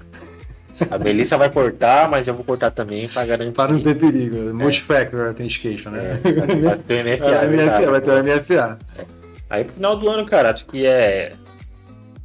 [0.89, 3.53] A Melissa vai cortar, mas eu vou cortar também pra garantir.
[3.53, 4.53] Para não ter perigo.
[4.53, 6.19] Multifactor Authentication, né?
[6.23, 7.81] É, vai ter MFA, Vai ter verdade.
[7.83, 8.79] MFA, vai ter o MFA.
[9.49, 11.33] Aí pro final do ano, cara, acho que é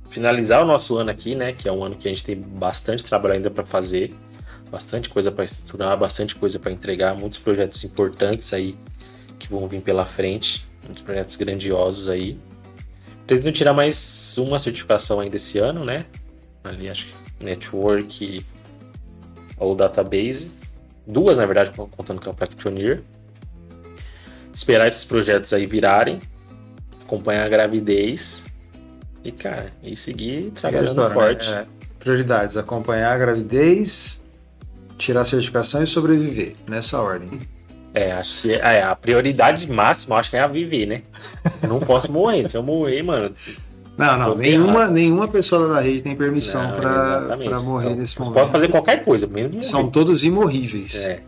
[0.08, 1.52] finalizar o nosso ano aqui, né?
[1.52, 4.14] Que é um ano que a gente tem bastante trabalho ainda para fazer,
[4.70, 8.76] bastante coisa para estruturar, bastante coisa para entregar, muitos projetos importantes aí
[9.38, 12.38] que vão vir pela frente, muitos projetos grandiosos aí.
[13.26, 16.06] Tentando tirar mais uma certificação ainda esse ano, né?
[16.64, 18.44] Ali acho que Network
[19.56, 20.50] ou Database.
[21.06, 23.02] Duas, na verdade, contando com a Practitioner.
[24.52, 26.20] Esperar esses projetos aí virarem
[27.08, 28.44] acompanhar a gravidez
[29.24, 31.14] e, cara, e seguir trabalhando né?
[31.14, 31.50] forte.
[31.50, 31.66] É,
[31.98, 34.22] prioridades: acompanhar a gravidez,
[34.98, 36.54] tirar a certificação e sobreviver.
[36.68, 37.40] Nessa ordem.
[37.94, 41.02] É, acho que é, a prioridade máxima, acho que é a viver, né?
[41.62, 42.48] Eu não posso morrer.
[42.48, 43.34] Se eu morrer, mano.
[43.98, 44.34] Não, não.
[44.36, 48.34] Nenhuma, nenhuma pessoa da rede tem permissão pra morrer Então, nesse momento.
[48.34, 49.66] Pode fazer qualquer coisa, menos morrer.
[49.66, 50.94] São todos imorríveis.
[50.94, 51.20] É.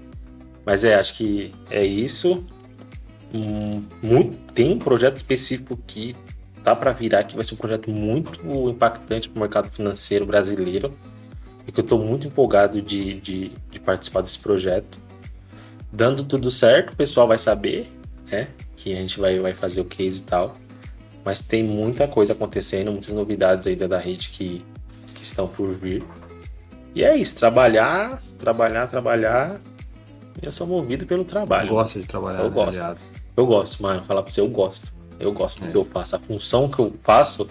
[0.65, 2.45] Mas é, acho que é isso.
[3.35, 6.15] Hum, muito- tem um projeto específico que
[6.63, 8.41] tá para virar, que vai ser um projeto muito
[8.71, 10.93] impactante para o mercado financeiro brasileiro.
[11.67, 14.99] E que eu estou muito empolgado de, de, de participar desse projeto.
[15.93, 17.91] Dando tudo certo, o pessoal vai saber,
[18.31, 18.47] né?
[18.77, 20.55] Que a gente vai, vai fazer o case e tal.
[21.25, 24.65] Mas tem muita coisa acontecendo, muitas novidades aí da rede que,
[25.15, 26.03] que estão por vir.
[26.95, 29.61] E é isso, trabalhar, trabalhar, trabalhar.
[30.43, 31.69] Eu sou movido pelo trabalho.
[31.71, 32.79] Gosta de trabalhar, Eu né, gosto.
[32.81, 33.01] aliado?
[33.37, 34.03] Eu gosto, mano.
[34.05, 34.93] Falar pra você, eu gosto.
[35.19, 35.71] Eu gosto do É.
[35.71, 36.17] que eu faço.
[36.17, 37.49] A função que eu faço.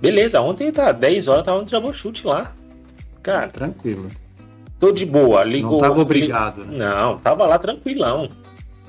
[0.00, 2.52] Beleza, ontem tá 10 horas, eu tava no troubleshoot lá.
[3.22, 4.10] Cara, Tranquilo.
[4.78, 5.44] tô de boa.
[5.44, 5.72] Ligou.
[5.72, 6.78] Não tava obrigado, né?
[6.78, 8.28] Não, tava lá tranquilão.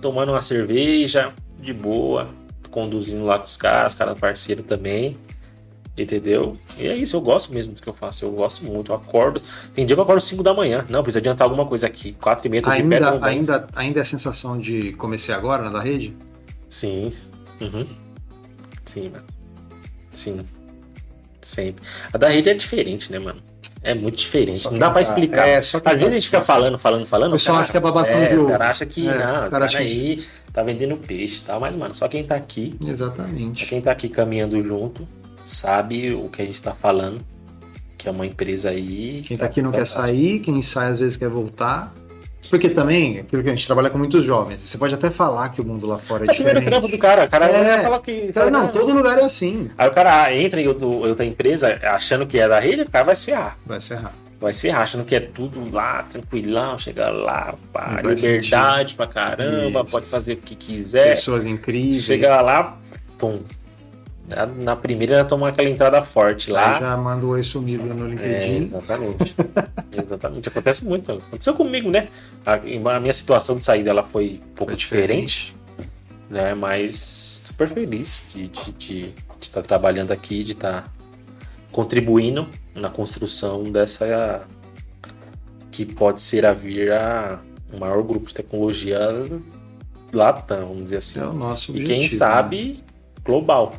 [0.01, 2.29] Tomando uma cerveja, de boa.
[2.71, 5.17] Conduzindo lá com os caras, cara parceiro também.
[5.97, 6.57] Entendeu?
[6.77, 8.25] E é isso, eu gosto mesmo do que eu faço.
[8.25, 8.91] Eu gosto muito.
[8.91, 9.41] Eu acordo.
[9.73, 10.85] Tem dia que eu acordo 5 da manhã.
[10.89, 12.13] Não, precisa adiantar alguma coisa aqui.
[12.13, 12.71] 4 e meia, pé.
[12.71, 13.29] Ainda, bem.
[13.29, 16.15] ainda, ainda é a sensação de comecei agora na da rede?
[16.69, 17.11] Sim.
[17.59, 17.85] Uhum.
[18.85, 19.25] Sim, mano.
[20.11, 20.39] Sim.
[21.41, 21.83] Sempre.
[22.13, 23.41] A da rede é diferente, né, mano?
[23.83, 24.59] É muito diferente.
[24.59, 25.47] Só não dá pra tá- explicar.
[25.47, 27.29] é, só quem Às vezes tá- a gente fica falando, falando, falando.
[27.29, 28.45] O pessoal cara- acha que é babação é, de ovo.
[28.45, 30.23] O cara acha que, É, não, cara acha aí
[30.53, 31.59] tá vendendo peixe e tal.
[31.59, 33.65] Mas, mano, só quem tá aqui, só Exatamente.
[33.65, 35.07] quem tá aqui caminhando junto,
[35.45, 37.25] sabe o que a gente tá falando.
[37.97, 39.21] Que é uma empresa aí.
[39.25, 41.93] Quem tá aqui não quer sair, quem sai às vezes quer voltar.
[42.49, 45.61] Porque também, aquilo que a gente trabalha com muitos jovens, você pode até falar que
[45.61, 46.79] o mundo lá fora é É o primeiro diferente.
[46.81, 47.25] trampo do cara.
[47.25, 47.83] O cara É.
[47.83, 48.33] fala que.
[48.33, 49.69] Cara, não, todo lugar é assim.
[49.77, 53.15] Aí o cara entra em outra empresa achando que é da rede, o cara vai
[53.15, 53.57] se ferrar.
[53.65, 54.13] Vai se ferrar.
[54.39, 59.81] Vai se ferrar, achando que é tudo lá, tranquilão, chega lá, pá, liberdade pra caramba,
[59.81, 59.91] Isso.
[59.91, 61.09] pode fazer o que quiser.
[61.09, 62.03] Pessoas incríveis.
[62.03, 62.75] Chega lá,
[63.19, 63.39] tum.
[64.45, 66.79] Na, primeira já toma aquela entrada forte Aí lá.
[66.79, 68.63] já manda o oi sumido no É, LinkedIn.
[68.63, 69.35] exatamente.
[69.95, 70.49] exatamente.
[70.49, 71.11] Acontece muito.
[71.11, 72.07] Aconteceu comigo, né?
[72.45, 75.55] A, a minha situação de saída ela foi um pouco Foi diferente,
[76.29, 76.53] né?
[76.53, 80.91] Mas super feliz de estar de, de, de estar trabalhando aqui, de estar
[81.71, 84.45] contribuindo na construção dessa
[85.71, 87.39] que pode ser a vir a
[87.79, 88.99] maior grupo de tecnologia
[90.13, 91.19] latam, vamos dizer assim.
[91.21, 91.99] É o nosso e objetivo.
[91.99, 92.79] quem sabe
[93.23, 93.73] global.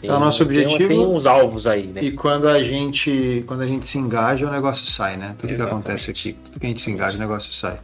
[0.00, 0.88] Tem, É o nosso tem- objetivo.
[0.88, 2.02] Tem, uns alvos aí, né?
[2.02, 5.34] E quando a gente quando a gente se engaja, o negócio sai, né?
[5.38, 7.78] Tudo que acontece aqui, tudo que a gente se engaja, o negócio sai.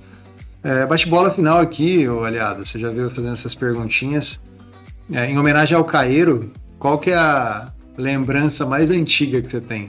[0.63, 2.65] É, Bate-bola final aqui, ô aliado.
[2.65, 4.41] Você já viu fazendo essas perguntinhas.
[5.13, 9.89] É, em homenagem ao Caeiro, qual que é a lembrança mais antiga que você tem?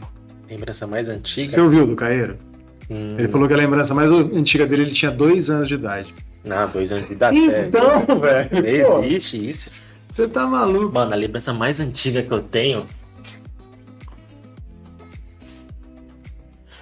[0.49, 1.49] Lembrança mais antiga.
[1.49, 2.37] Você ouviu do Caeiro?
[2.89, 6.13] Hum, Ele falou que a lembrança mais antiga dele, ele tinha dois anos de idade.
[6.43, 7.37] Não, dois anos de idade.
[7.37, 8.49] Então, velho,
[8.85, 9.81] pô, é, existe isso.
[10.13, 10.93] Você tá maluco.
[10.93, 12.85] Mano, a lembrança mais antiga que eu tenho.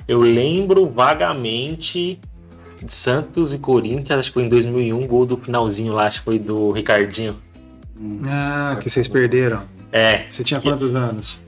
[0.07, 2.19] Eu lembro vagamente
[2.87, 6.39] Santos e Corinthians, acho que foi em 2001, gol do finalzinho lá, acho que foi
[6.39, 7.35] do Ricardinho.
[8.25, 9.63] Ah, que vocês perderam.
[9.91, 11.39] É, Você tinha Que- quantos anos?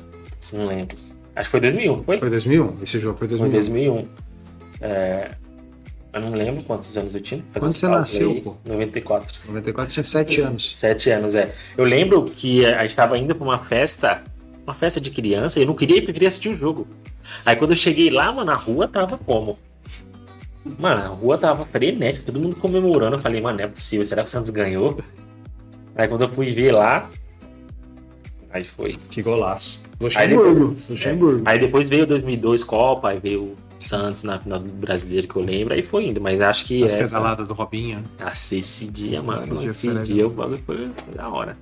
[0.54, 0.96] não lembro.
[1.36, 2.20] Acho que foi 2001, foi?
[2.20, 2.76] Foi 2001?
[2.84, 3.52] Esse jogo foi Foi 2001.
[3.52, 4.08] 2001.
[4.82, 5.32] É,
[6.14, 7.44] eu não lembro quantos anos eu tinha.
[7.58, 8.42] Quando você nasceu, aí.
[8.42, 8.56] pô?
[8.66, 9.36] 94.
[9.48, 10.78] 94 tinha 7 anos.
[10.78, 11.54] Sete anos, é.
[11.76, 14.24] Eu lembro que a gente estava indo pra uma festa,
[14.64, 16.88] uma festa de criança, e eu não queria ir porque eu queria assistir o jogo.
[17.44, 19.58] Aí quando eu cheguei lá, mano, a rua tava como?
[20.78, 23.16] Mano, a rua tava frenética, todo mundo comemorando.
[23.16, 25.00] Eu falei, mano, não é possível, será que o Santos ganhou?
[25.96, 27.10] Aí quando eu fui ver lá,
[28.52, 28.92] aí foi.
[28.92, 29.84] Que golaço.
[30.16, 30.76] Aí Luxemburgo.
[30.90, 31.42] Luxemburgo.
[31.46, 35.74] Aí depois veio 2002 Copa, aí veio Santos na final do brasileiro que eu lembro,
[35.74, 37.18] aí foi indo, mas acho que As essa...
[37.18, 38.02] pedaladas do Robinho.
[38.20, 41.58] Nossa, esse dia, mano, Esse dia esse dia o bagulho foi, da hora.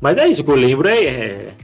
[0.00, 1.54] Mas é isso, o que eu lembro é, é-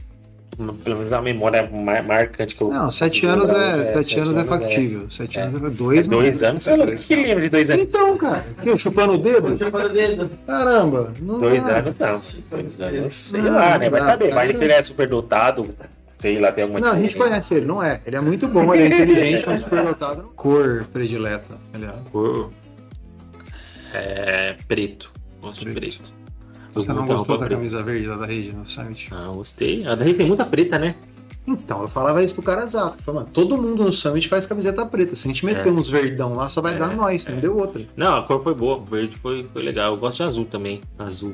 [0.83, 2.69] pelo menos a memória mar- marcante que eu.
[2.69, 5.09] Não, 7 eu anos lembro, é, sete anos é factível.
[5.09, 7.83] 7 anos é 2 Dois anos, sei lá, o que lembra de dois anos?
[7.85, 9.55] Então, cara, que, chupando o dedo?
[9.57, 10.29] Chupando o dedo.
[10.47, 11.77] Caramba, não Dois dá.
[11.77, 12.21] anos não.
[12.49, 13.87] Dois anos, sei Não, lá, né?
[13.89, 15.69] Vai saber, vai ele é super dotado,
[16.19, 18.01] sei lá, tem alguma Não, a gente conhece ele, não é.
[18.05, 20.23] Ele é muito bom, ele é inteligente, mas superdotado.
[20.35, 21.95] Cor predileta, aliás.
[22.11, 22.49] Cor-
[23.93, 25.11] É preto.
[25.41, 25.97] Gosto de Preto.
[25.99, 26.13] preto.
[26.73, 27.55] Você não gostou da preta.
[27.55, 29.07] camisa verde lá da rede no Summit?
[29.11, 29.85] Ah, gostei.
[29.87, 30.95] A da gente tem muita preta, né?
[31.47, 32.97] Então, eu falava isso pro cara exato.
[33.11, 35.15] Mano, todo mundo no Summit faz camiseta preta.
[35.15, 35.71] Se a gente meter É.
[35.71, 37.81] uns verdão lá, só vai É, dar nós, não deu outra.
[37.95, 38.77] Não, a cor foi boa.
[38.77, 39.93] O verde foi, foi legal.
[39.93, 40.81] Eu gosto de azul também.
[40.99, 41.33] Azul.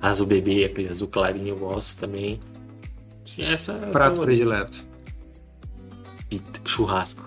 [0.00, 2.38] Azul bebê, aquele azul clarinho, eu gosto também.
[3.38, 3.74] Essa.
[3.74, 4.84] Prato essa- predileto.
[6.28, 7.24] Pita, Churrasco.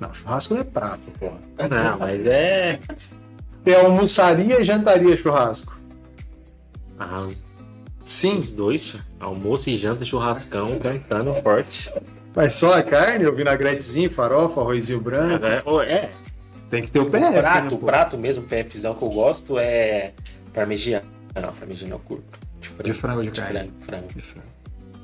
[0.00, 1.38] Não, churrasco não é prato, porra.
[1.70, 2.80] Não, mas é.
[3.64, 5.78] Você almoçaria e jantaria churrasco?
[6.98, 7.42] Ah, os,
[8.04, 8.36] Sim.
[8.36, 11.92] os dois, almoço e janta, churrascão, cantando forte.
[12.34, 15.44] Mas só a carne, o vinagretezinho, farofa, arrozinho branco.
[15.80, 16.10] É, é,
[16.70, 17.30] Tem que ter o o pé.
[17.40, 20.12] prato, né, o prato mesmo, PFzão que eu gosto é
[20.52, 21.04] parmegiana.
[21.34, 22.40] Não, parmegiana eu curto.
[22.82, 23.54] De frango de carne?
[23.58, 24.08] frango, frango.
[24.14, 24.46] De frango.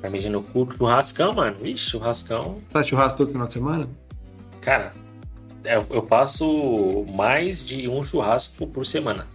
[0.01, 0.77] Parmegiana eu curto.
[0.77, 1.57] Churrascão, mano.
[1.65, 2.59] Ixi, churrascão.
[2.69, 3.87] Faz churrasco todo final de semana?
[4.61, 4.93] Cara,
[5.65, 9.27] eu, eu faço mais de um churrasco por semana.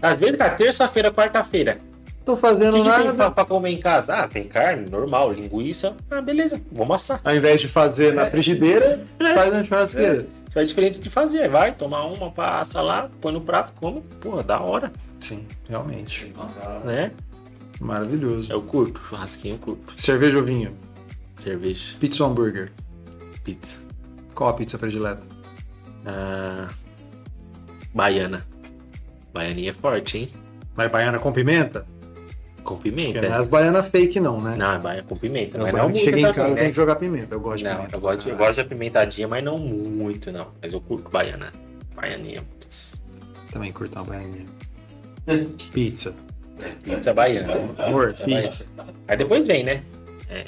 [0.00, 1.78] Às vezes, cara, terça-feira, quarta-feira.
[2.24, 3.14] Tô fazendo que, que tem nada.
[3.14, 4.16] pra, pra comer em casa?
[4.16, 5.96] Ah, tem carne, normal, linguiça.
[6.10, 7.20] Ah, beleza, vou amassar.
[7.24, 9.34] Ao invés de fazer na frigideira, É.
[9.34, 10.26] faz na churrasqueira.
[10.48, 11.48] Isso é diferente de fazer.
[11.48, 14.02] Vai tomar uma, passa lá, põe no prato, come.
[14.20, 16.32] Pô, da hora, Sim, realmente.
[16.84, 17.12] né?
[17.80, 18.50] Maravilhoso.
[18.52, 19.92] Eu curto, churrasquinho eu curto.
[20.00, 20.74] Cerveja ou vinho?
[21.36, 22.72] Cerveja, Pizza ou hambúrguer?
[23.44, 23.80] pizza.
[24.34, 25.22] Qual a pizza predileta?
[26.04, 26.68] Ah,
[27.94, 28.44] baiana.
[29.32, 30.28] Baianinha é forte, hein?
[30.74, 31.86] Mas baiana com pimenta?
[32.64, 33.22] Com Porque pimenta.
[33.22, 34.56] não é as baianas fake, não, né?
[34.56, 35.58] Não, é baia com pimenta.
[35.58, 36.60] As Mas não chega em casa né?
[36.62, 37.34] tem que jogar pimenta.
[37.36, 37.96] Eu gosto de Não, pimenta.
[37.96, 40.48] eu gosto, de, eu gosto de apimentadinha, mas não muito, não.
[40.60, 41.52] Mas eu curto baiana.
[41.94, 42.42] Baianinha.
[43.52, 44.46] Também curto uma baianinha.
[45.72, 46.14] Pizza.
[46.82, 47.52] Pizza baiana.
[47.78, 48.66] Amor, Pizza pizza.
[48.76, 48.94] baiana.
[49.08, 49.82] Aí depois vem, né?
[50.28, 50.44] É,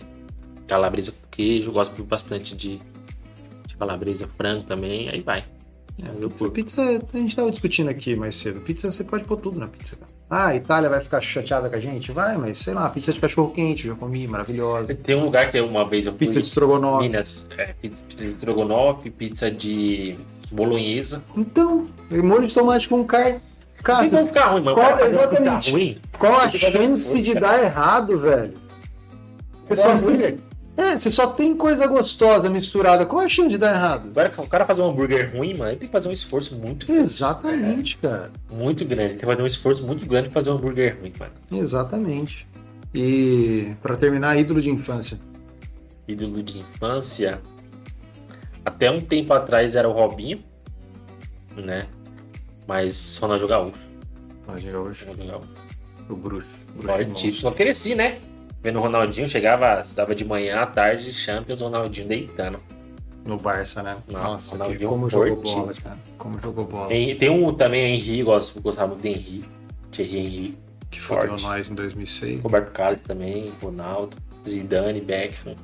[0.66, 2.78] calabresa com queijo, gosto bastante de,
[3.66, 5.44] de calabresa frango também, aí vai.
[6.02, 6.82] É, Eu pizza, pizza,
[7.14, 8.60] a gente tava discutindo aqui mais cedo.
[8.60, 9.98] Pizza, você pode pôr tudo na pizza.
[10.30, 12.12] Ah, a Itália vai ficar chateada com a gente?
[12.12, 14.94] Vai, mas sei lá, pizza de cachorro quente, já comi, maravilhosa.
[14.94, 17.08] Tem um lugar que uma vez eu fui Pizza de estrogonofe.
[17.08, 20.18] Minas, é, pizza, pizza de estrogonofe, pizza de
[20.52, 21.22] bolonhesa.
[21.34, 23.40] Então, molho de tomate com carne.
[23.78, 24.76] Não Cara, vai ficar ruim, mano.
[24.76, 25.98] Qual- cara ruim.
[26.18, 27.46] qual a chance de cara.
[27.46, 28.54] dar errado, velho?
[29.66, 29.88] Você só,
[30.76, 33.06] é, você só tem coisa gostosa misturada.
[33.06, 34.08] Qual a chance de dar errado?
[34.10, 36.90] Agora, o cara fazer um hambúrguer ruim, mano, ele tem que fazer um esforço muito
[36.90, 38.30] Exatamente, cara.
[38.50, 39.10] muito grande.
[39.10, 41.32] Tem que fazer um esforço muito grande pra fazer um hambúrguer ruim, mano.
[41.52, 42.46] Exatamente.
[42.94, 45.18] E pra terminar, ídolo de infância.
[46.06, 47.40] Ídolo de infância.
[48.64, 50.40] Até um tempo atrás era o Robinho,
[51.56, 51.86] né?
[52.68, 53.88] Mas Ronaldinho Gaúcho.
[54.46, 55.04] Ronaldinho Gaúcho.
[55.06, 55.48] Ronaldinho Gaúcho.
[56.10, 56.66] O bruxo.
[56.80, 57.50] Fortíssimo.
[57.50, 58.18] Eu cresci, né?
[58.62, 62.60] Vendo o Ronaldinho, chegava, estava de manhã à tarde, Champions, Ronaldinho deitando.
[63.24, 63.96] No Barça, né?
[64.08, 65.98] Nossa, que Ronaldinho como jogou bola, cara.
[66.18, 66.88] Como jogou bola.
[66.88, 69.44] Tem, tem um também, o Henry, gosto, gostava muito do Henry.
[69.90, 70.58] Thierry Henry.
[70.90, 72.42] Que fodeu nós em 2006.
[72.42, 74.16] Roberto Carlos também, Ronaldo,
[74.46, 75.54] Zidane, Beckham.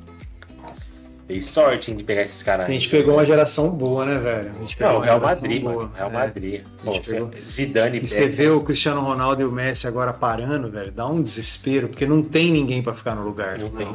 [0.63, 4.53] Nossa, dei sorte de pegar esses caras A gente pegou uma geração boa, né, velho?
[4.57, 5.75] A gente pegou Não, o Real Madrid, boa.
[5.77, 5.93] mano.
[5.97, 6.13] Real É.
[6.13, 6.63] Madrid.
[6.85, 10.93] Pô, pegou- Zidane, E você vê o Cristiano Ronaldo e o Messi agora parando, velho,
[10.93, 13.59] dá um desespero, porque não tem ninguém pra ficar no lugar.
[13.59, 13.89] Não tem.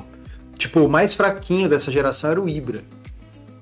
[0.58, 2.82] Tipo, o mais fraquinho dessa geração era o Ibra.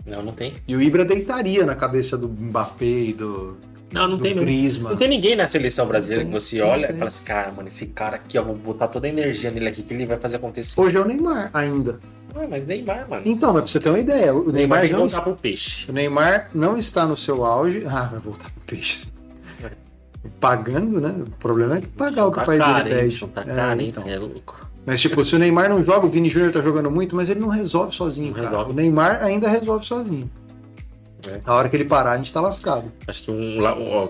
[0.05, 0.53] Não, não tem.
[0.68, 3.57] E o Ibra deitaria na cabeça do Mbappé e do,
[3.91, 4.34] Não, não do tem.
[4.36, 4.91] Griezmann.
[4.91, 6.97] Não tem ninguém na seleção brasileira Não que tem, você não olha e tem.
[6.97, 9.84] fala assim, cara, mano, esse cara aqui, ó, vou botar toda a energia nele aqui
[9.84, 10.80] que ele vai fazer acontecer.
[10.80, 11.99] Hoje é o Neymar ainda.
[12.40, 13.22] Ah, mas Neymar, mano.
[13.26, 15.90] Então, mas pra você ter uma ideia, o Neymar Neymar, não, voltar pro peixe.
[15.90, 17.84] o Neymar não está no seu auge.
[17.88, 19.12] Ah, vai voltar pro peixe.
[19.64, 19.72] É.
[20.40, 21.16] Pagando, né?
[21.26, 23.28] O problema é que pagar o que o pai dele pede.
[23.28, 24.12] Tá É, carente, então.
[24.12, 24.68] é louco.
[24.86, 27.40] Mas, tipo, se o Neymar não joga, o Vini Júnior tá jogando muito, mas ele
[27.42, 28.48] não resolve sozinho, Não cara.
[28.50, 28.72] resolve.
[28.72, 30.30] O Neymar ainda resolve sozinho.
[31.30, 31.42] É.
[31.46, 32.90] A hora que ele parar, a gente tá lascado.
[33.08, 34.08] Acho que um, um, ó,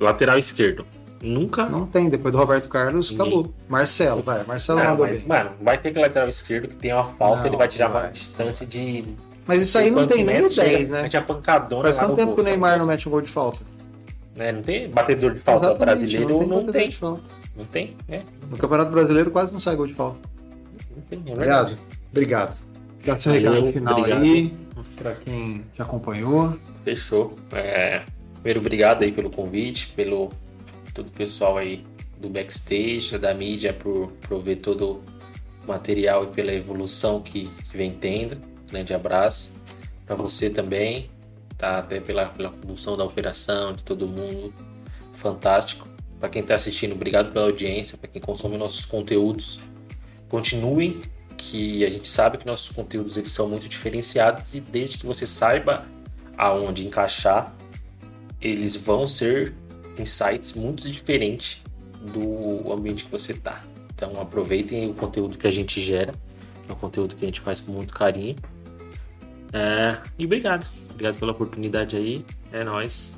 [0.00, 0.84] lateral esquerdo.
[1.26, 1.66] Nunca.
[1.66, 3.26] Não tem, depois do Roberto Carlos, Ninguém.
[3.26, 3.54] acabou.
[3.68, 4.44] Marcelo, vai.
[4.44, 5.28] Marcelo Não, mandou mas, bem.
[5.28, 8.04] mano, vai ter que lateral esquerdo que tem uma falta, Não, ele vai tirar vai.
[8.04, 9.04] uma distância de.
[9.46, 11.02] Mas isso aí não 50 tem nem o metros, 10, chega, né?
[11.02, 13.58] Mete a pancadona Faz quanto tempo que o Neymar não mete um gol de falta?
[14.34, 14.52] né?
[14.52, 16.88] Não tem batedor de falta Exatamente, brasileiro, não, batedor tem.
[16.90, 17.22] de falta.
[17.56, 18.20] Não tem, é.
[18.50, 20.18] No Campeonato Brasileiro quase não sai gol de falta.
[20.94, 21.76] Não tem, é verdade.
[22.12, 22.56] Obrigado.
[22.56, 22.56] Obrigado.
[23.06, 24.22] Dá seu recado final obrigado.
[24.22, 24.54] aí,
[24.96, 26.54] pra quem te acompanhou.
[26.84, 27.34] Fechou.
[27.52, 28.02] É,
[28.34, 30.30] primeiro, obrigado aí pelo convite, pelo
[30.96, 31.84] todo o pessoal aí
[32.18, 35.02] do backstage, da mídia, por, por ver todo
[35.62, 38.38] o material e pela evolução que, que vem tendo.
[38.70, 39.54] Grande abraço.
[40.06, 41.10] Para você também,
[41.58, 41.76] tá?
[41.76, 44.54] Até pela, pela condução da operação, de todo mundo.
[45.12, 45.86] Fantástico.
[46.18, 47.98] Para quem está assistindo, obrigado pela audiência.
[47.98, 49.60] Para quem consome nossos conteúdos,
[50.28, 51.00] continuem
[51.36, 55.26] que a gente sabe que nossos conteúdos eles são muito diferenciados e desde que você
[55.26, 55.86] saiba
[56.38, 57.54] aonde encaixar,
[58.40, 59.54] eles vão ser
[59.98, 61.62] insights muito diferentes
[62.12, 63.62] do ambiente que você tá.
[63.94, 66.12] Então aproveitem o conteúdo que a gente gera,
[66.64, 68.36] que é um conteúdo que a gente faz com muito carinho.
[69.52, 72.24] É, e obrigado, obrigado pela oportunidade aí.
[72.52, 73.14] É nóis,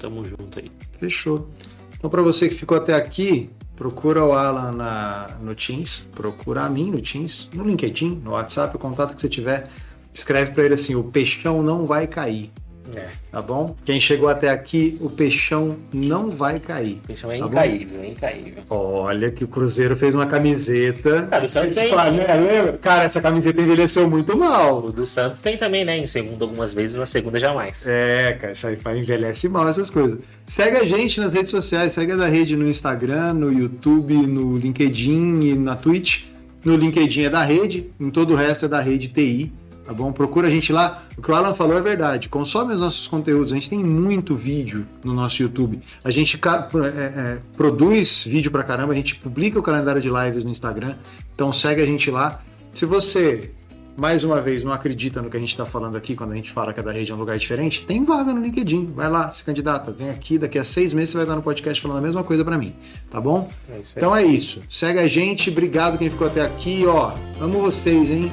[0.00, 0.70] tamo junto aí.
[0.98, 1.50] Fechou.
[1.96, 6.70] Então, pra você que ficou até aqui, procura o Alan na, no Teams, procura a
[6.70, 9.70] mim no Teams, no LinkedIn, no WhatsApp, o contato que você tiver.
[10.12, 12.52] Escreve pra ele assim: o peixão não vai cair.
[12.94, 13.74] É, Tá bom?
[13.84, 17.00] Quem chegou até aqui, o peixão não vai cair.
[17.04, 17.52] o peixão é Tá bom?
[17.52, 18.62] incaível, é incaível.
[18.70, 21.28] Olha que o Cruzeiro fez uma camiseta.
[21.30, 21.90] Ah, do Santos tem.
[21.90, 22.26] Fala, né?
[22.34, 22.72] Lembra?
[22.78, 24.84] Cara, essa camiseta envelheceu muito mal.
[24.86, 25.96] O do Santos tem também, né?
[25.98, 27.86] Em segundo algumas vezes, na segunda jamais.
[27.88, 30.18] É, cara, isso aí envelhece mal essas coisas.
[30.46, 34.56] Segue a gente nas redes sociais, segue a da rede no Instagram, no YouTube, no
[34.56, 36.24] LinkedIn e na Twitch.
[36.64, 39.52] No LinkedIn é da rede, em todo o resto é da rede TI,
[39.84, 40.12] tá bom?
[40.12, 41.02] Procura a gente lá.
[41.16, 42.28] O que o Alan falou é verdade.
[42.28, 43.52] Consome os nossos conteúdos.
[43.52, 45.80] A gente tem muito vídeo no nosso YouTube.
[46.02, 50.44] A gente é, é, produz vídeo pra caramba, a gente publica o calendário de lives
[50.44, 50.94] no Instagram.
[51.34, 52.42] Então segue a gente lá.
[52.72, 53.52] Se você
[53.96, 56.50] mais uma vez, não acredita no que a gente está falando aqui quando a gente
[56.50, 58.92] fala que a da rede é um lugar diferente, tem vaga no LinkedIn.
[58.94, 59.92] Vai lá, se candidata.
[59.92, 62.44] Vem aqui, daqui a seis meses você vai estar no podcast falando a mesma coisa
[62.44, 62.74] para mim.
[63.10, 63.48] Tá bom?
[63.70, 63.80] É.
[63.96, 64.60] Então é isso.
[64.68, 65.50] Segue a gente.
[65.50, 66.84] Obrigado quem ficou até aqui.
[66.86, 68.32] Ó, amo vocês, hein?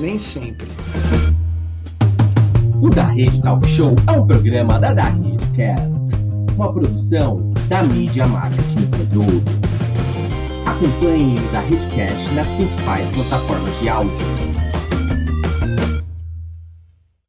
[0.00, 0.68] Nem sempre.
[2.80, 6.16] O Da Rede Talk Show é um programa da Da Redecast,
[6.54, 9.50] uma produção da mídia marketing produto.
[10.64, 14.59] Acompanhe o Da Redcast nas principais plataformas de áudio